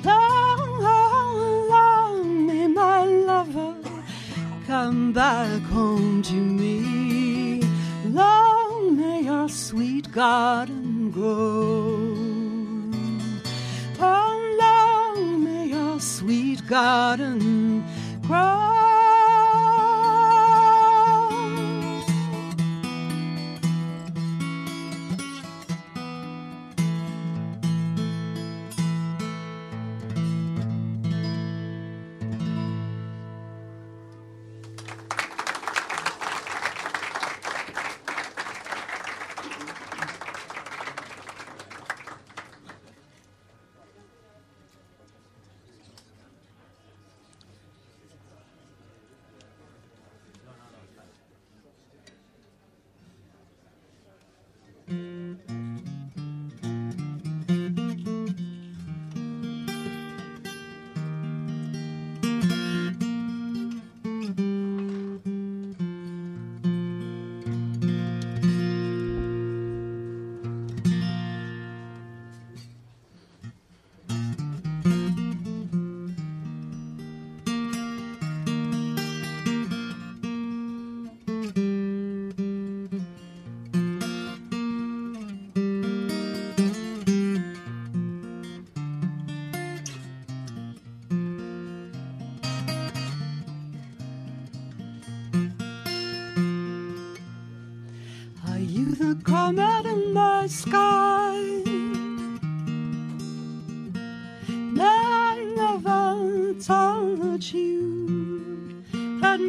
Long, 0.03 0.61
long, 0.89 1.69
long 1.69 2.47
may 2.47 2.67
my 2.69 3.05
lover 3.05 3.75
come 4.67 5.13
back 5.13 5.61
home 5.77 6.23
to 6.23 6.41
me. 6.61 7.61
Long 8.07 8.97
may 8.97 9.29
our 9.29 9.51
sweet 9.51 10.11
garden 10.11 11.11
grow. 11.11 12.17
Oh, 14.01 14.35
long 14.65 15.45
may 15.45 15.75
our 15.75 16.01
sweet 16.01 16.67
garden 16.67 17.85
grow. 18.23 18.92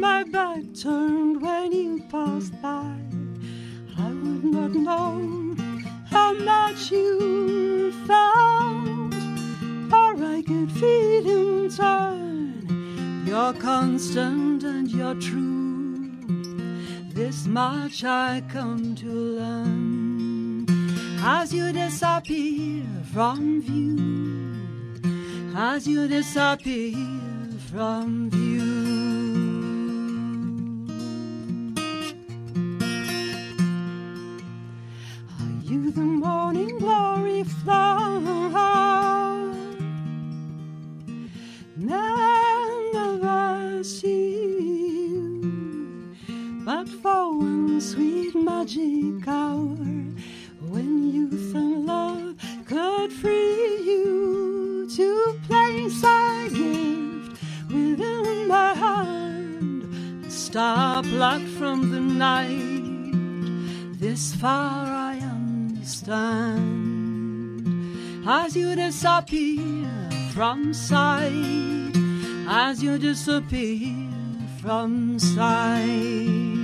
My 0.04 0.22
back 0.22 0.62
turned 0.74 1.40
when 1.40 1.72
you 1.72 2.02
passed 2.10 2.54
by. 2.60 2.94
I 4.06 4.08
would 4.22 4.44
not 4.56 4.72
know 4.88 5.56
how 6.14 6.34
much 6.34 6.90
you 6.90 7.90
felt, 8.06 9.14
or 9.98 10.12
I 10.36 10.42
could 10.46 10.70
feel 10.80 11.24
in 11.38 11.70
turn. 11.70 13.24
You're 13.26 13.54
constant 13.54 14.62
and 14.62 14.90
you're 14.90 15.20
true. 15.28 16.12
This 17.18 17.46
much 17.46 18.04
I 18.04 18.42
come 18.56 18.94
to 18.96 19.10
learn 19.40 20.66
as 21.22 21.54
you 21.54 21.72
disappear 21.72 22.84
from 23.14 23.62
view, 23.62 24.04
as 25.56 25.88
you 25.88 26.06
disappear 26.08 26.94
from 27.70 28.28
view. 28.28 28.73
Magic 48.64 49.28
hour 49.28 49.76
when 50.70 51.12
youth 51.12 51.54
and 51.54 51.84
love 51.84 52.34
could 52.64 53.12
free 53.12 53.82
you 53.84 54.88
to 54.88 55.38
place 55.46 56.02
a 56.02 56.48
gift 56.48 57.42
within 57.68 58.48
my 58.48 58.72
hand, 58.72 60.24
a 60.24 60.30
star 60.30 61.02
plucked 61.02 61.46
from 61.58 61.90
the 61.90 62.00
night. 62.00 63.12
This 64.00 64.34
far 64.34 64.86
I 64.86 65.18
understand 65.18 66.16
as 68.26 68.56
you 68.56 68.74
disappear 68.74 69.90
from 70.32 70.72
sight, 70.72 71.92
as 72.48 72.82
you 72.82 72.96
disappear 72.96 74.08
from 74.62 75.18
sight. 75.18 76.63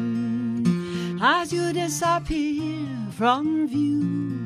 disappear 1.73 2.87
from 3.11 3.67
view, 3.67 4.39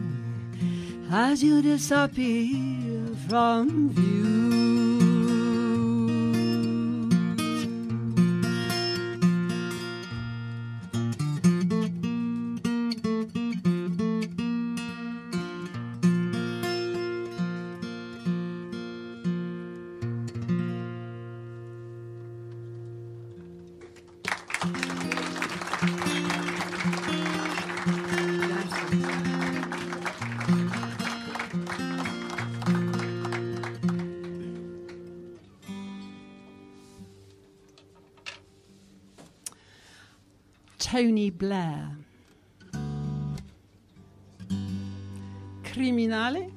as 1.11 1.43
you 1.43 1.61
disappear 1.61 3.15
from 3.27 3.89
view. 3.89 4.34
Blair. 41.37 41.89
Criminale 45.63 46.49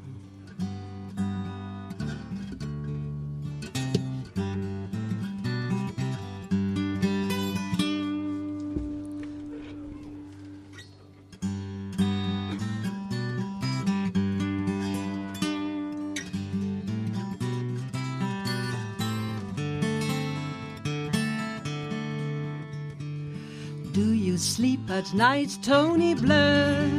at 24.99 25.15
night, 25.15 25.57
Tony 25.63 26.13
Blair. 26.13 26.91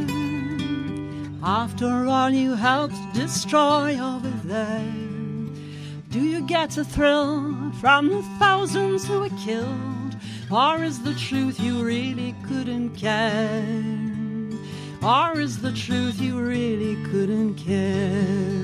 After 1.44 2.06
all 2.08 2.30
you 2.30 2.54
helped 2.54 2.96
destroy 3.14 4.00
over 4.00 4.32
there, 4.46 4.94
do 6.10 6.22
you 6.22 6.48
get 6.48 6.78
a 6.78 6.86
thrill 6.86 7.74
from 7.82 8.08
the 8.08 8.24
thousands 8.40 9.06
who 9.06 9.20
were 9.20 9.38
killed? 9.44 10.16
Or 10.50 10.82
is 10.82 11.04
the 11.04 11.14
truth 11.14 11.60
you 11.60 11.84
really 11.84 12.34
couldn't 12.48 12.96
care? 12.96 13.84
Or 15.04 15.38
is 15.38 15.62
the 15.62 15.74
truth 15.74 16.22
you 16.22 16.40
really 16.40 16.96
couldn't 17.12 17.56
care? 17.56 18.64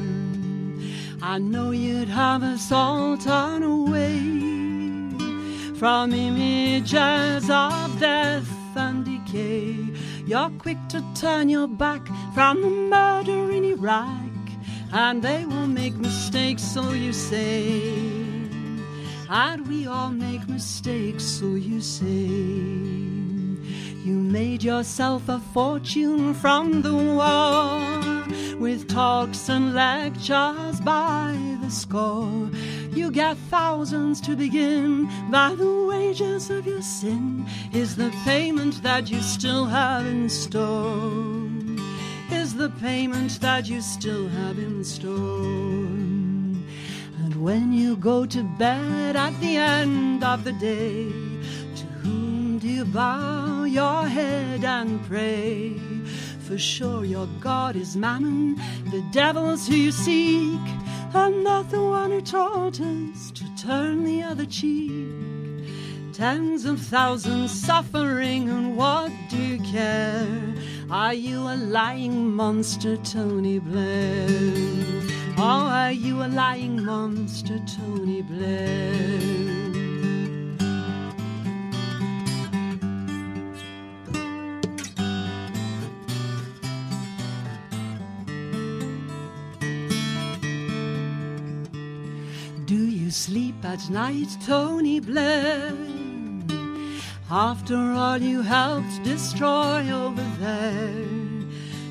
I 1.22 1.40
know 1.40 1.72
you'd 1.72 2.08
have 2.08 2.42
us 2.42 2.72
all 2.72 3.18
turn 3.18 3.64
away 3.64 4.18
from 5.78 6.14
images 6.14 7.50
of 7.50 8.00
death 8.00 8.55
You're 10.26 10.50
quick 10.60 10.78
to 10.90 11.04
turn 11.14 11.50
your 11.50 11.68
back 11.68 12.02
from 12.34 12.62
the 12.62 12.70
murder 12.70 13.52
in 13.52 13.64
Iraq, 13.66 14.32
and 14.94 15.22
they 15.22 15.46
will 15.46 15.68
make 15.68 15.96
mistakes, 15.96 16.64
so 16.64 16.94
you 16.94 17.12
say. 17.14 17.94
And 19.30 19.68
we 19.68 19.88
all 19.88 20.12
make 20.12 20.48
mistakes, 20.48 21.24
so 21.24 21.56
you 21.56 21.82
say. 21.82 22.06
You 24.06 24.14
made 24.14 24.64
yourself 24.64 25.28
a 25.30 25.40
fortune 25.40 26.34
from 26.34 26.82
the 26.82 26.94
war 26.94 28.60
with 28.60 28.88
talks 28.88 29.50
and 29.50 29.74
lectures 29.74 30.80
by 30.82 31.36
the 31.62 31.70
score. 31.70 32.50
You 32.96 33.12
get 33.12 33.36
thousands 33.50 34.22
to 34.22 34.38
begin 34.38 35.10
by 35.30 35.54
the 35.54 35.86
wages 35.86 36.50
of 36.50 36.66
your 36.66 36.82
sin. 36.82 37.46
Is 37.74 37.98
the 37.98 38.10
payment 38.24 38.82
that 38.84 39.12
you 39.12 39.22
still 39.22 39.66
have 39.66 40.06
in 40.06 40.30
store? 40.30 41.50
Is 42.32 42.56
the 42.56 42.70
payment 42.80 43.41
that 43.41 43.68
you 43.68 43.82
still 43.82 44.30
have 44.30 44.58
in 44.58 44.86
store? 44.86 45.43
And 47.22 47.36
when 47.43 47.74
you 47.74 47.98
go 47.98 48.26
to 48.26 48.43
bed 48.58 49.18
at 49.18 49.38
the 49.41 49.58
end 49.58 50.24
of 50.24 50.46
the 50.46 50.54
day, 50.54 51.10
to 51.76 51.86
whom 52.02 52.60
do 52.60 52.70
you 52.70 52.86
bow 52.86 53.66
your 53.66 54.08
head 54.08 54.64
and 54.64 55.04
pray. 55.06 55.76
For 56.48 56.58
sure 56.58 57.04
your 57.04 57.28
God 57.41 57.76
is 57.76 57.98
mammon, 57.98 58.56
the 58.91 59.04
devils 59.12 59.68
who 59.68 59.76
you 59.76 59.91
seek, 59.91 60.62
and 61.16 61.43
not 61.43 61.70
the 61.70 61.82
one 61.82 62.11
who 62.11 62.22
taught 62.22 62.80
us 62.82 63.32
to 63.32 63.43
turn 63.55 64.03
the 64.03 64.22
other 64.22 64.45
cheek. 64.45 64.91
Tens 66.13 66.66
of 66.66 66.80
thousands 66.80 67.51
suffering, 67.51 68.49
and 68.49 68.78
what 68.78 69.11
do 69.30 69.38
you 69.38 69.59
care? 69.63 70.28
Are 70.89 71.13
you 71.13 71.39
a 71.39 71.55
lying 71.55 72.32
monster, 72.32 72.97
Tony 72.97 73.59
Blair? 73.59 74.28
Oh, 75.38 75.68
are 75.82 75.91
you 75.91 76.24
a 76.24 76.28
lying 76.28 76.84
monster, 76.84 77.59
Tony 77.66 78.22
Blair? 78.22 79.55
Sleep 93.66 93.74
at 93.74 93.89
night, 93.89 94.38
Tony 94.45 94.99
Blair. 94.99 95.74
After 97.30 97.76
all 97.76 98.18
you 98.18 98.41
helped 98.41 99.03
destroy 99.03 99.89
over 99.91 100.24
there, 100.39 101.05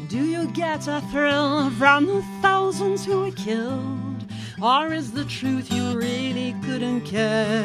do 0.08 0.24
you 0.24 0.46
get 0.52 0.86
a 0.88 1.00
thrill 1.10 1.70
from 1.70 2.06
the 2.06 2.22
thousands 2.40 3.04
who 3.04 3.20
were 3.20 3.32
killed? 3.32 4.24
Or 4.62 4.92
is 4.92 5.12
the 5.12 5.24
truth 5.24 5.72
you 5.72 5.98
really 5.98 6.54
couldn't 6.64 7.02
care? 7.02 7.64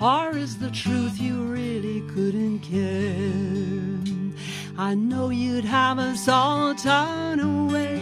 Or 0.00 0.36
is 0.36 0.58
the 0.58 0.70
truth 0.70 1.18
you 1.18 1.42
really 1.44 2.02
couldn't 2.14 2.60
care? 2.60 4.34
I 4.78 4.94
know 4.94 5.30
you'd 5.30 5.64
have 5.64 5.98
us 5.98 6.28
all 6.28 6.74
turn 6.74 7.40
away 7.40 8.00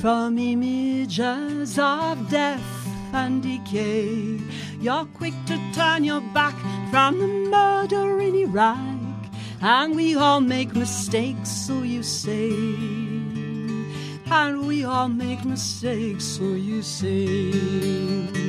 from 0.00 0.38
images 0.38 1.78
of 1.78 2.28
death 2.30 2.79
and 3.12 3.42
decay. 3.42 4.38
You're 4.80 5.06
quick 5.14 5.34
to 5.46 5.58
turn 5.72 6.04
your 6.04 6.20
back 6.32 6.54
from 6.90 7.18
the 7.18 7.26
murder 7.26 8.20
in 8.20 8.34
Iraq, 8.34 9.16
and 9.60 9.94
we 9.94 10.14
all 10.16 10.40
make 10.40 10.74
mistakes, 10.74 11.50
so 11.50 11.82
you 11.82 12.02
say. 12.02 12.50
And 14.32 14.66
we 14.66 14.84
all 14.84 15.08
make 15.08 15.44
mistakes, 15.44 16.24
so 16.24 16.44
you 16.44 16.82
say. 16.82 18.39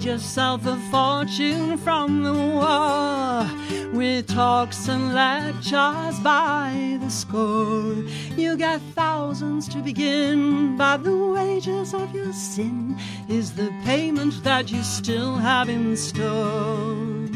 Yourself 0.00 0.64
a 0.64 0.76
fortune 0.90 1.76
from 1.76 2.22
the 2.22 2.32
war 2.32 3.46
with 3.92 4.28
talks 4.28 4.88
and 4.88 5.12
lectures 5.12 6.18
by 6.20 6.98
the 7.00 7.10
score. 7.10 7.94
You 8.36 8.56
get 8.56 8.80
thousands 8.94 9.68
to 9.68 9.78
begin, 9.78 10.76
but 10.78 11.02
the 11.04 11.16
wages 11.16 11.92
of 11.94 12.14
your 12.14 12.32
sin 12.32 12.96
is 13.28 13.52
the 13.52 13.70
payment 13.84 14.42
that 14.44 14.70
you 14.70 14.82
still 14.82 15.34
have 15.34 15.68
in 15.68 15.96
store. 15.96 17.28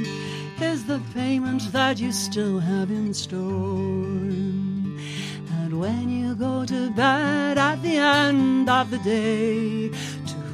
Is 0.60 0.86
the 0.86 1.02
payment 1.12 1.72
that 1.72 1.98
you 1.98 2.12
still 2.12 2.60
have 2.60 2.90
in 2.90 3.12
store. 3.12 4.32
And 5.58 5.80
when 5.80 6.08
you 6.08 6.36
go 6.36 6.64
to 6.64 6.90
bed 6.92 7.58
at 7.58 7.82
the 7.82 7.96
end 7.96 8.70
of 8.70 8.90
the 8.90 8.98
day, 8.98 9.90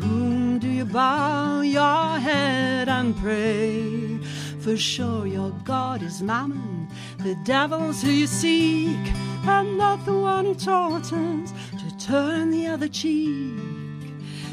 whom 0.09 0.59
do 0.59 0.69
you 0.69 0.85
bow 0.85 1.61
your 1.61 2.19
head 2.19 2.89
and 2.89 3.17
pray? 3.17 4.19
For 4.61 4.77
sure 4.77 5.27
your 5.27 5.51
God 5.65 6.03
is 6.03 6.23
mammon, 6.23 6.89
the 7.19 7.37
devils 7.45 8.03
who 8.03 8.11
you 8.11 8.27
seek, 8.27 9.05
and 9.47 9.79
not 9.79 10.05
the 10.05 10.19
one 10.19 10.45
who 10.47 10.55
taught 10.55 11.13
us 11.13 11.53
to 11.81 11.99
turn 11.99 12.51
the 12.51 12.67
other 12.67 12.89
cheek. 12.89 13.55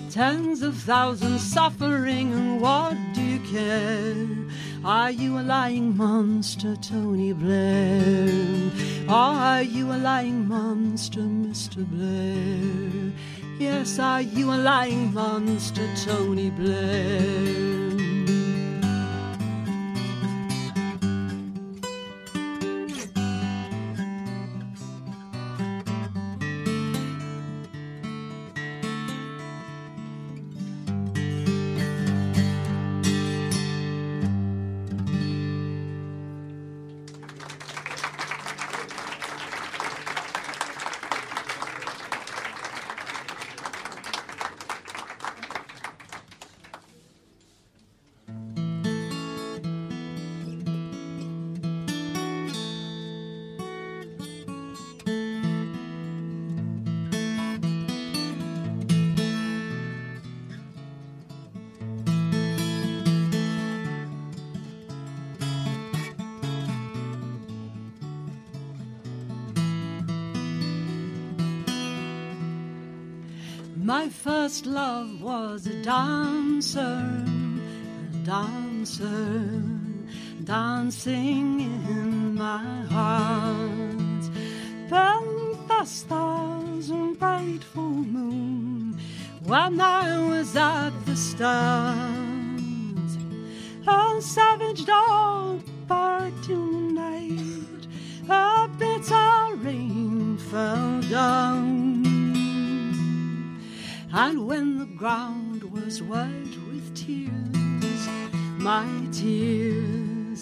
Tens 0.10 0.62
of 0.62 0.76
thousands 0.78 1.41
suffering, 1.41 2.32
and 2.34 2.62
what 2.62 2.95
do 3.14 3.22
you 3.22 3.39
care? 3.39 4.28
Are 4.86 5.12
you 5.12 5.39
a 5.39 5.41
lying 5.41 5.97
monster, 5.97 6.76
Tony 6.78 7.34
Blair? 7.34 8.72
Are 9.10 9.62
you 9.62 9.91
a 9.91 9.97
lying 9.97 10.47
monster, 10.47 11.22
Mr. 11.22 11.84
Blair? 11.86 13.12
Yes, 13.58 13.99
are 13.99 14.22
you 14.22 14.51
a 14.51 14.58
lying 14.58 15.14
monster, 15.14 15.88
Tony 16.03 16.49
Blair? 16.49 18.14
My 73.98 74.10
first 74.10 74.66
love 74.66 75.22
was 75.22 75.68
a 75.68 75.82
dancer, 75.82 77.00
a 78.14 78.18
dancer, 78.26 79.39
dancing 80.43 81.62
in 81.62 82.36
my 82.36 82.82
heart. 82.96 84.24
Beneath 84.89 85.68
the 85.70 85.86
stars 85.86 86.89
and 86.89 87.18
bright 87.18 87.64
full 87.64 88.04
moon, 88.18 89.00
when 89.46 89.80
I 89.80 90.28
was 90.28 90.58
at 90.58 90.91
the 91.06 91.16
start, 91.16 92.05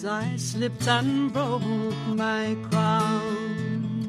I 0.06 0.36
slipped 0.36 0.86
and 0.86 1.32
broke 1.32 1.62
my 2.08 2.56
crown. 2.70 4.06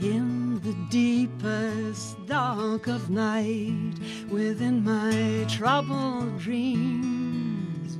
In 0.00 0.60
the 0.64 0.74
deepest 0.90 2.26
dark 2.26 2.88
of 2.88 3.10
night, 3.10 3.94
within 4.28 4.82
my 4.82 5.46
troubled 5.48 6.38
dreams, 6.38 7.98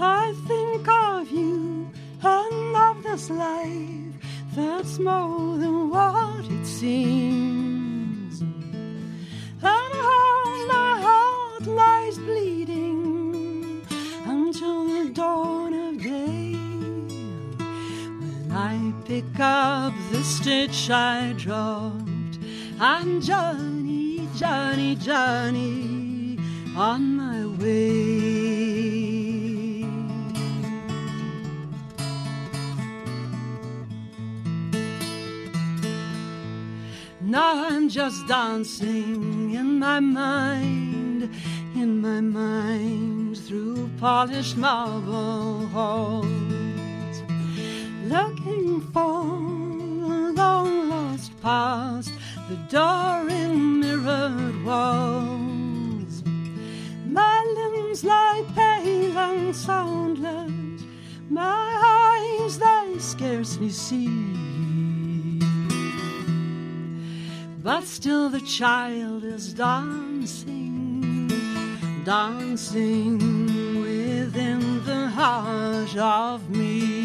I 0.00 0.32
think 0.46 0.88
of 0.88 1.30
you 1.30 1.90
and 2.22 2.76
of 2.76 3.02
this 3.02 3.28
life 3.28 4.14
that's 4.54 4.98
more 4.98 5.58
than 5.58 5.90
what 5.90 6.44
it 6.50 6.64
seems. 6.64 7.47
Pick 19.08 19.40
up 19.40 19.94
the 20.12 20.22
stitch 20.22 20.90
I 20.90 21.32
dropped, 21.38 22.38
and 22.78 23.22
Johnny, 23.22 24.28
Johnny, 24.36 24.96
Johnny, 24.96 26.38
on 26.76 27.16
my 27.16 27.46
way. 27.56 27.88
Now 37.22 37.64
I'm 37.66 37.88
just 37.88 38.26
dancing 38.26 39.54
in 39.54 39.78
my 39.78 40.00
mind, 40.00 41.30
in 41.74 42.02
my 42.02 42.20
mind, 42.20 43.38
through 43.38 43.88
polished 43.98 44.58
marble 44.58 45.66
halls, 45.68 46.37
the 48.92 49.00
long 49.00 50.88
lost 50.88 51.32
past, 51.40 52.12
the 52.48 52.56
door 52.70 53.28
in 53.28 53.80
mirrored 53.80 54.64
walls. 54.64 56.22
My 57.06 57.44
limbs 57.56 58.04
lie 58.04 58.44
pale 58.54 59.18
and 59.18 59.54
soundless, 59.54 60.82
my 61.28 61.66
eyes 61.84 62.58
they 62.58 62.98
scarcely 62.98 63.70
see. 63.70 64.08
But 67.62 67.84
still 67.84 68.30
the 68.30 68.40
child 68.40 69.24
is 69.24 69.52
dancing, 69.52 71.28
dancing 72.04 73.18
within 73.82 74.84
the 74.84 75.08
heart 75.08 75.96
of 75.96 76.48
me. 76.48 76.97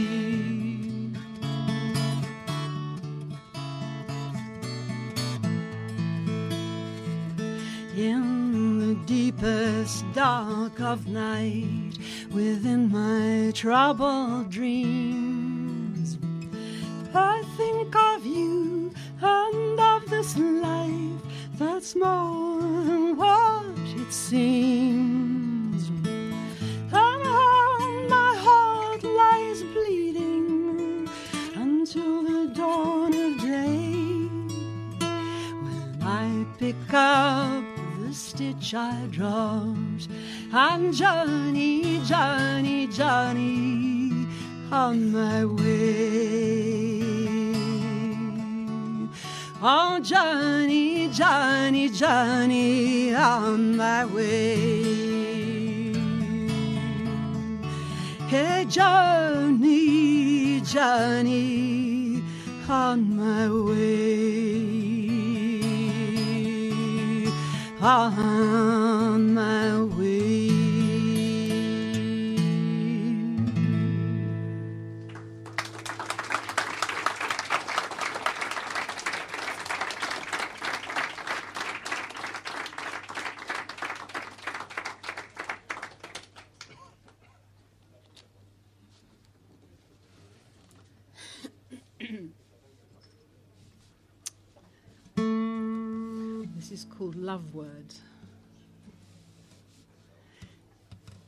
Deepest 9.37 10.05
dark 10.13 10.79
of 10.79 11.07
night, 11.07 11.97
within 12.31 12.91
my 12.91 13.51
troubled 13.51 14.49
dreams, 14.49 16.17
I 17.13 17.43
think 17.57 17.95
of 17.95 18.25
you 18.25 18.93
and 19.21 19.79
of 19.79 20.09
this 20.09 20.37
life 20.37 21.21
that's 21.57 21.95
more 21.95 22.61
than 22.61 23.15
what 23.15 23.65
it 23.77 24.11
seems. 24.11 25.02
Stitch 38.73 38.75
I 38.75 39.07
dropped, 39.11 40.07
and 40.51 40.93
journey, 40.93 41.99
journey, 42.05 42.87
journey 42.87 44.27
on 44.71 45.11
my 45.11 45.45
way. 45.45 47.03
Oh, 49.61 49.99
journey, 50.01 51.07
journey, 51.09 51.89
journey 51.89 53.13
on 53.15 53.77
my 53.77 54.05
way. 54.05 54.83
Hey, 58.27 58.65
journey, 58.65 60.61
journey 60.61 61.52
On 67.85 68.72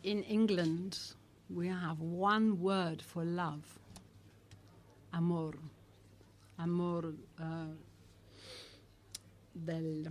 In 0.05 0.21
England, 0.21 0.99
we 1.49 1.67
have 1.67 1.99
one 1.99 2.61
word 2.61 3.01
for 3.01 3.25
love 3.25 3.79
amor. 5.11 5.53
Amor 6.59 7.05
uh, 7.41 7.73
del 9.55 10.05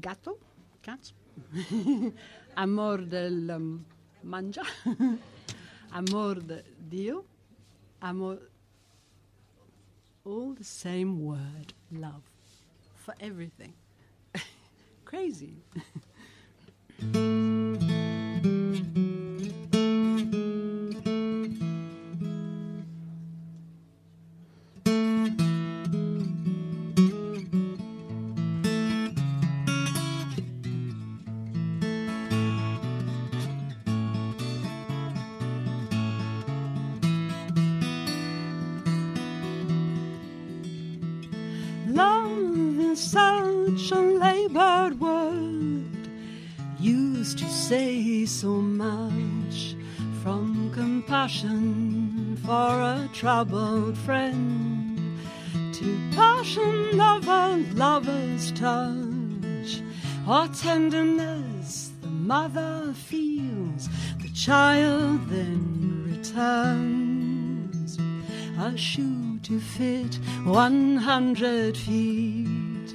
gatto, 0.00 0.38
cat. 0.82 1.12
amor 2.56 2.98
del 3.10 3.50
um, 3.50 3.84
mangia. 4.24 4.62
amor 5.92 6.36
de 6.36 6.62
Dio. 6.88 7.22
Amor. 8.00 8.38
All 10.24 10.54
the 10.54 10.64
same 10.64 11.20
word, 11.22 11.74
love, 11.92 12.22
for 12.94 13.14
everything. 13.20 13.74
Crazy. 15.04 15.58
Troubled 53.16 53.96
friend 53.96 55.18
to 55.72 55.98
passion 56.14 57.00
of 57.00 57.26
a 57.26 57.56
lover's 57.72 58.52
touch 58.52 59.80
or 60.28 60.46
tenderness 60.48 61.92
the 62.02 62.08
mother 62.08 62.92
feels, 62.92 63.88
the 64.20 64.28
child 64.34 65.26
then 65.30 66.04
returns 66.10 67.98
a 68.60 68.76
shoe 68.76 69.38
to 69.42 69.60
fit 69.60 70.16
one 70.44 70.98
hundred 70.98 71.74
feet 71.74 72.94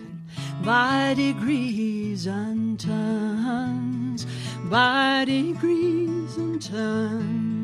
by 0.63 1.15
degrees 1.15 2.27
and 2.27 2.79
turns, 2.79 4.27
by 4.65 5.25
degrees 5.25 6.37
and 6.37 6.61
turns. 6.61 7.60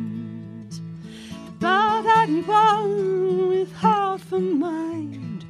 But 1.59 2.05
anyone 2.05 3.49
with 3.49 3.73
half 3.73 4.31
a 4.31 4.39
mind 4.39 5.45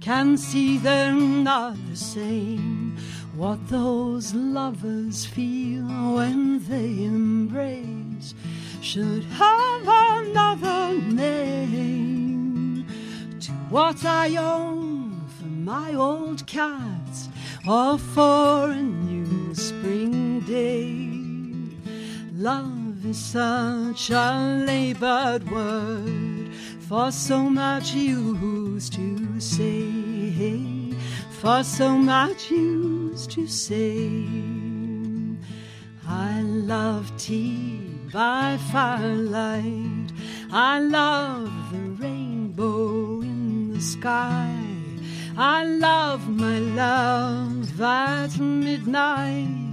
can 0.00 0.36
see 0.36 0.78
they're 0.78 1.12
not 1.14 1.76
the 1.88 1.96
same. 1.96 2.96
What 3.36 3.68
those 3.68 4.34
lovers 4.34 5.24
feel 5.24 5.86
when 6.14 6.58
they 6.68 7.04
embrace 7.04 8.34
should 8.80 9.24
have 9.24 9.82
another 9.86 10.98
name 11.00 12.86
to 13.40 13.52
what 13.70 14.04
I 14.04 14.36
own 14.36 15.22
for 15.38 15.46
my 15.46 15.94
old 15.94 16.46
cats 16.46 17.28
or 17.66 17.96
for 17.98 18.70
a 18.70 18.82
new 18.82 19.54
spring 19.54 20.40
day. 20.40 21.08
Love 22.34 22.81
is 23.04 23.18
such 23.18 24.10
a 24.10 24.64
labored 24.66 25.50
word 25.50 26.50
for 26.88 27.10
so 27.10 27.38
much 27.50 27.94
used 27.94 28.92
to 28.92 29.40
say, 29.40 30.94
for 31.40 31.64
so 31.64 31.96
much 31.96 32.50
used 32.50 33.30
to 33.30 33.46
say. 33.46 34.26
I 36.06 36.42
love 36.42 37.10
tea 37.16 37.80
by 38.12 38.58
firelight. 38.70 40.12
I 40.52 40.80
love 40.80 41.50
the 41.72 42.04
rainbow 42.04 43.20
in 43.22 43.72
the 43.72 43.80
sky. 43.80 44.54
I 45.36 45.64
love 45.64 46.28
my 46.28 46.58
love 46.58 47.80
at 47.80 48.38
midnight. 48.38 49.71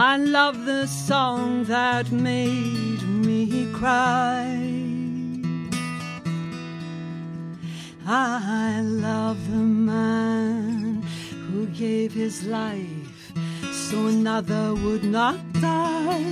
I 0.00 0.16
love 0.16 0.64
the 0.64 0.86
song 0.86 1.64
that 1.64 2.12
made 2.12 3.02
me 3.02 3.66
cry. 3.72 4.46
I 8.06 8.80
love 8.80 9.50
the 9.50 9.56
man 9.56 11.02
who 11.50 11.66
gave 11.66 12.12
his 12.12 12.46
life 12.46 13.32
so 13.72 14.06
another 14.06 14.72
would 14.76 15.02
not 15.02 15.36
die. 15.54 16.22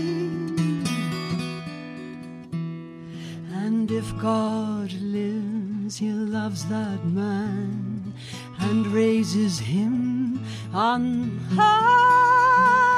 And 3.64 3.90
if 3.90 4.16
God 4.20 4.92
lives, 4.92 5.96
he 5.96 6.12
loves 6.12 6.64
that 6.66 7.04
man 7.04 8.14
and 8.60 8.86
raises 8.86 9.58
him 9.58 10.40
on 10.72 11.40
high. 11.56 12.95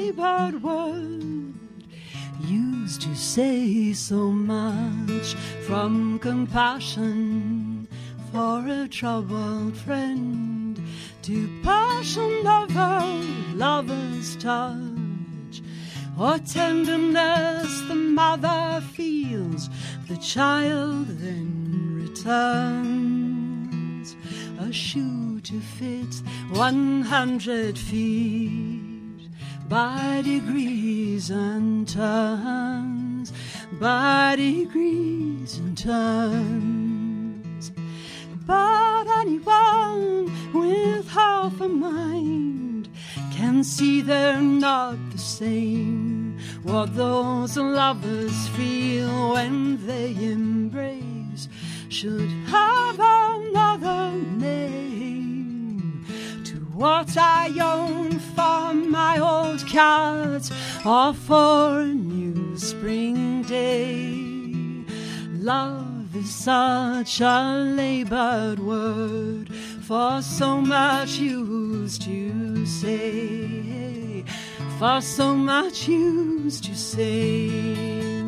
Labored 0.00 0.62
word, 0.62 1.52
used 2.40 3.02
to 3.02 3.14
say 3.14 3.92
so 3.92 4.30
much 4.30 5.34
from 5.66 6.18
compassion 6.20 7.86
for 8.32 8.66
a 8.66 8.88
troubled 8.88 9.76
friend 9.76 10.80
to 11.22 11.60
passion 11.62 12.46
over 12.46 13.04
lover's 13.54 14.36
touch. 14.36 15.62
Or 16.18 16.38
tenderness 16.38 17.82
the 17.88 17.94
mother 17.94 18.80
feels, 18.92 19.68
the 20.08 20.16
child 20.16 21.08
then 21.08 22.00
returns. 22.02 23.36
A 24.60 24.72
shoe 24.72 25.40
to 25.40 25.60
fit 25.60 26.22
one 26.52 27.02
hundred 27.02 27.78
feet 27.78 28.79
by 29.70 30.20
degrees 30.24 31.30
and 31.30 31.88
turns, 31.88 33.32
by 33.78 34.34
degrees 34.36 35.58
and 35.58 35.78
turns. 35.78 37.70
But 38.48 39.06
anyone 39.20 40.28
with 40.52 41.08
half 41.08 41.60
a 41.60 41.68
mind 41.68 42.88
can 43.30 43.62
see 43.62 44.00
they're 44.00 44.42
not 44.42 44.98
the 45.12 45.18
same. 45.18 46.40
What 46.64 46.96
those 46.96 47.56
lovers 47.56 48.48
feel 48.48 49.34
when 49.34 49.86
they 49.86 50.16
embrace 50.20 51.48
should 51.88 52.28
have 52.48 52.98
another 52.98 54.16
name 54.36 55.39
what 56.80 57.14
I 57.14 57.52
own 57.60 58.18
for 58.18 58.72
my 58.72 59.18
old 59.18 59.66
cat 59.66 60.50
or 60.86 61.12
for 61.12 61.80
a 61.80 61.84
new 61.84 62.56
spring 62.56 63.42
day. 63.42 64.24
Love 65.34 66.16
is 66.16 66.34
such 66.34 67.20
a 67.20 67.74
labored 67.76 68.60
word 68.60 69.54
for 69.82 70.22
so 70.22 70.58
much 70.62 71.18
used 71.18 72.00
to 72.00 72.64
say, 72.64 74.24
for 74.78 75.02
so 75.02 75.34
much 75.34 75.86
used 75.86 76.64
to 76.64 76.74
say. 76.74 78.24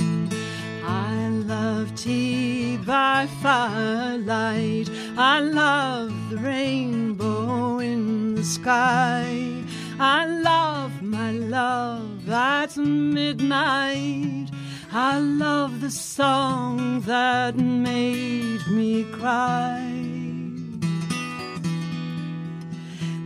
I 0.85 1.22
love 1.43 1.95
tea 1.97 2.77
by 2.79 3.27
firelight. 3.43 4.89
I 5.17 5.41
love 5.41 6.13
the 6.31 6.39
rainbow 6.39 7.79
in 7.79 8.35
the 8.35 8.45
sky. 8.45 9.63
I 9.99 10.27
love 10.27 11.03
my 11.03 11.33
love 11.33 12.29
at 12.29 12.77
midnight. 12.77 14.51
I 14.93 15.19
love 15.19 15.81
the 15.81 15.91
song 15.91 17.01
that 17.03 17.57
made 17.57 18.67
me 18.69 19.05
cry. 19.05 19.89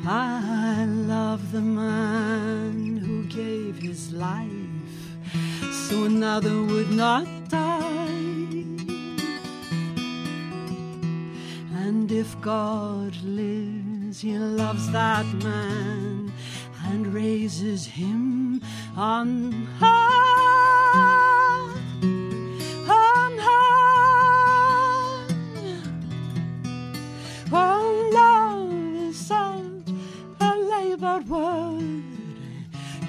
I 0.09 0.85
love 0.87 1.53
the 1.53 1.61
man 1.61 2.97
who 2.97 3.25
gave 3.25 3.79
his 3.79 4.13
life 4.13 4.51
so 5.89 6.05
another 6.05 6.63
would 6.63 6.91
not 6.91 7.27
God 12.47 13.13
lives, 13.25 14.21
he 14.21 14.39
loves 14.39 14.89
that 14.93 15.27
man 15.43 16.33
and 16.85 17.13
raises 17.13 17.87
him 17.87 18.63
on 18.97 19.67
high. 19.81 19.97
On 22.89 23.39
high. 23.49 25.27
Oh, 27.51 28.11
love 28.15 28.73
is 29.09 29.17
such 29.19 29.91
a 30.39 30.55
labored 30.55 31.29
word 31.29 32.05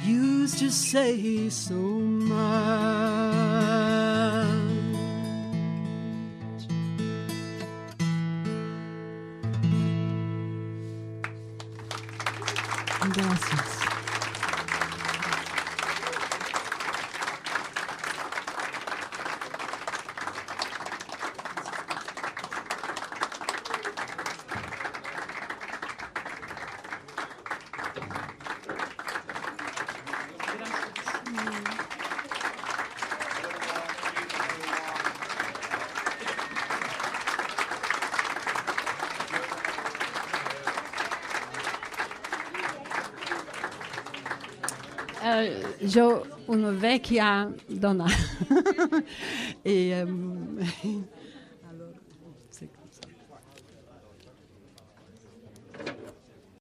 used 0.04 0.58
to 0.58 0.72
say 0.72 1.48
so 1.50 1.76
much. 1.76 3.07
Una 46.58 46.72
vecchia 46.72 47.51
donna 47.68 48.05
e 49.62 49.89
ehm, 49.89 50.26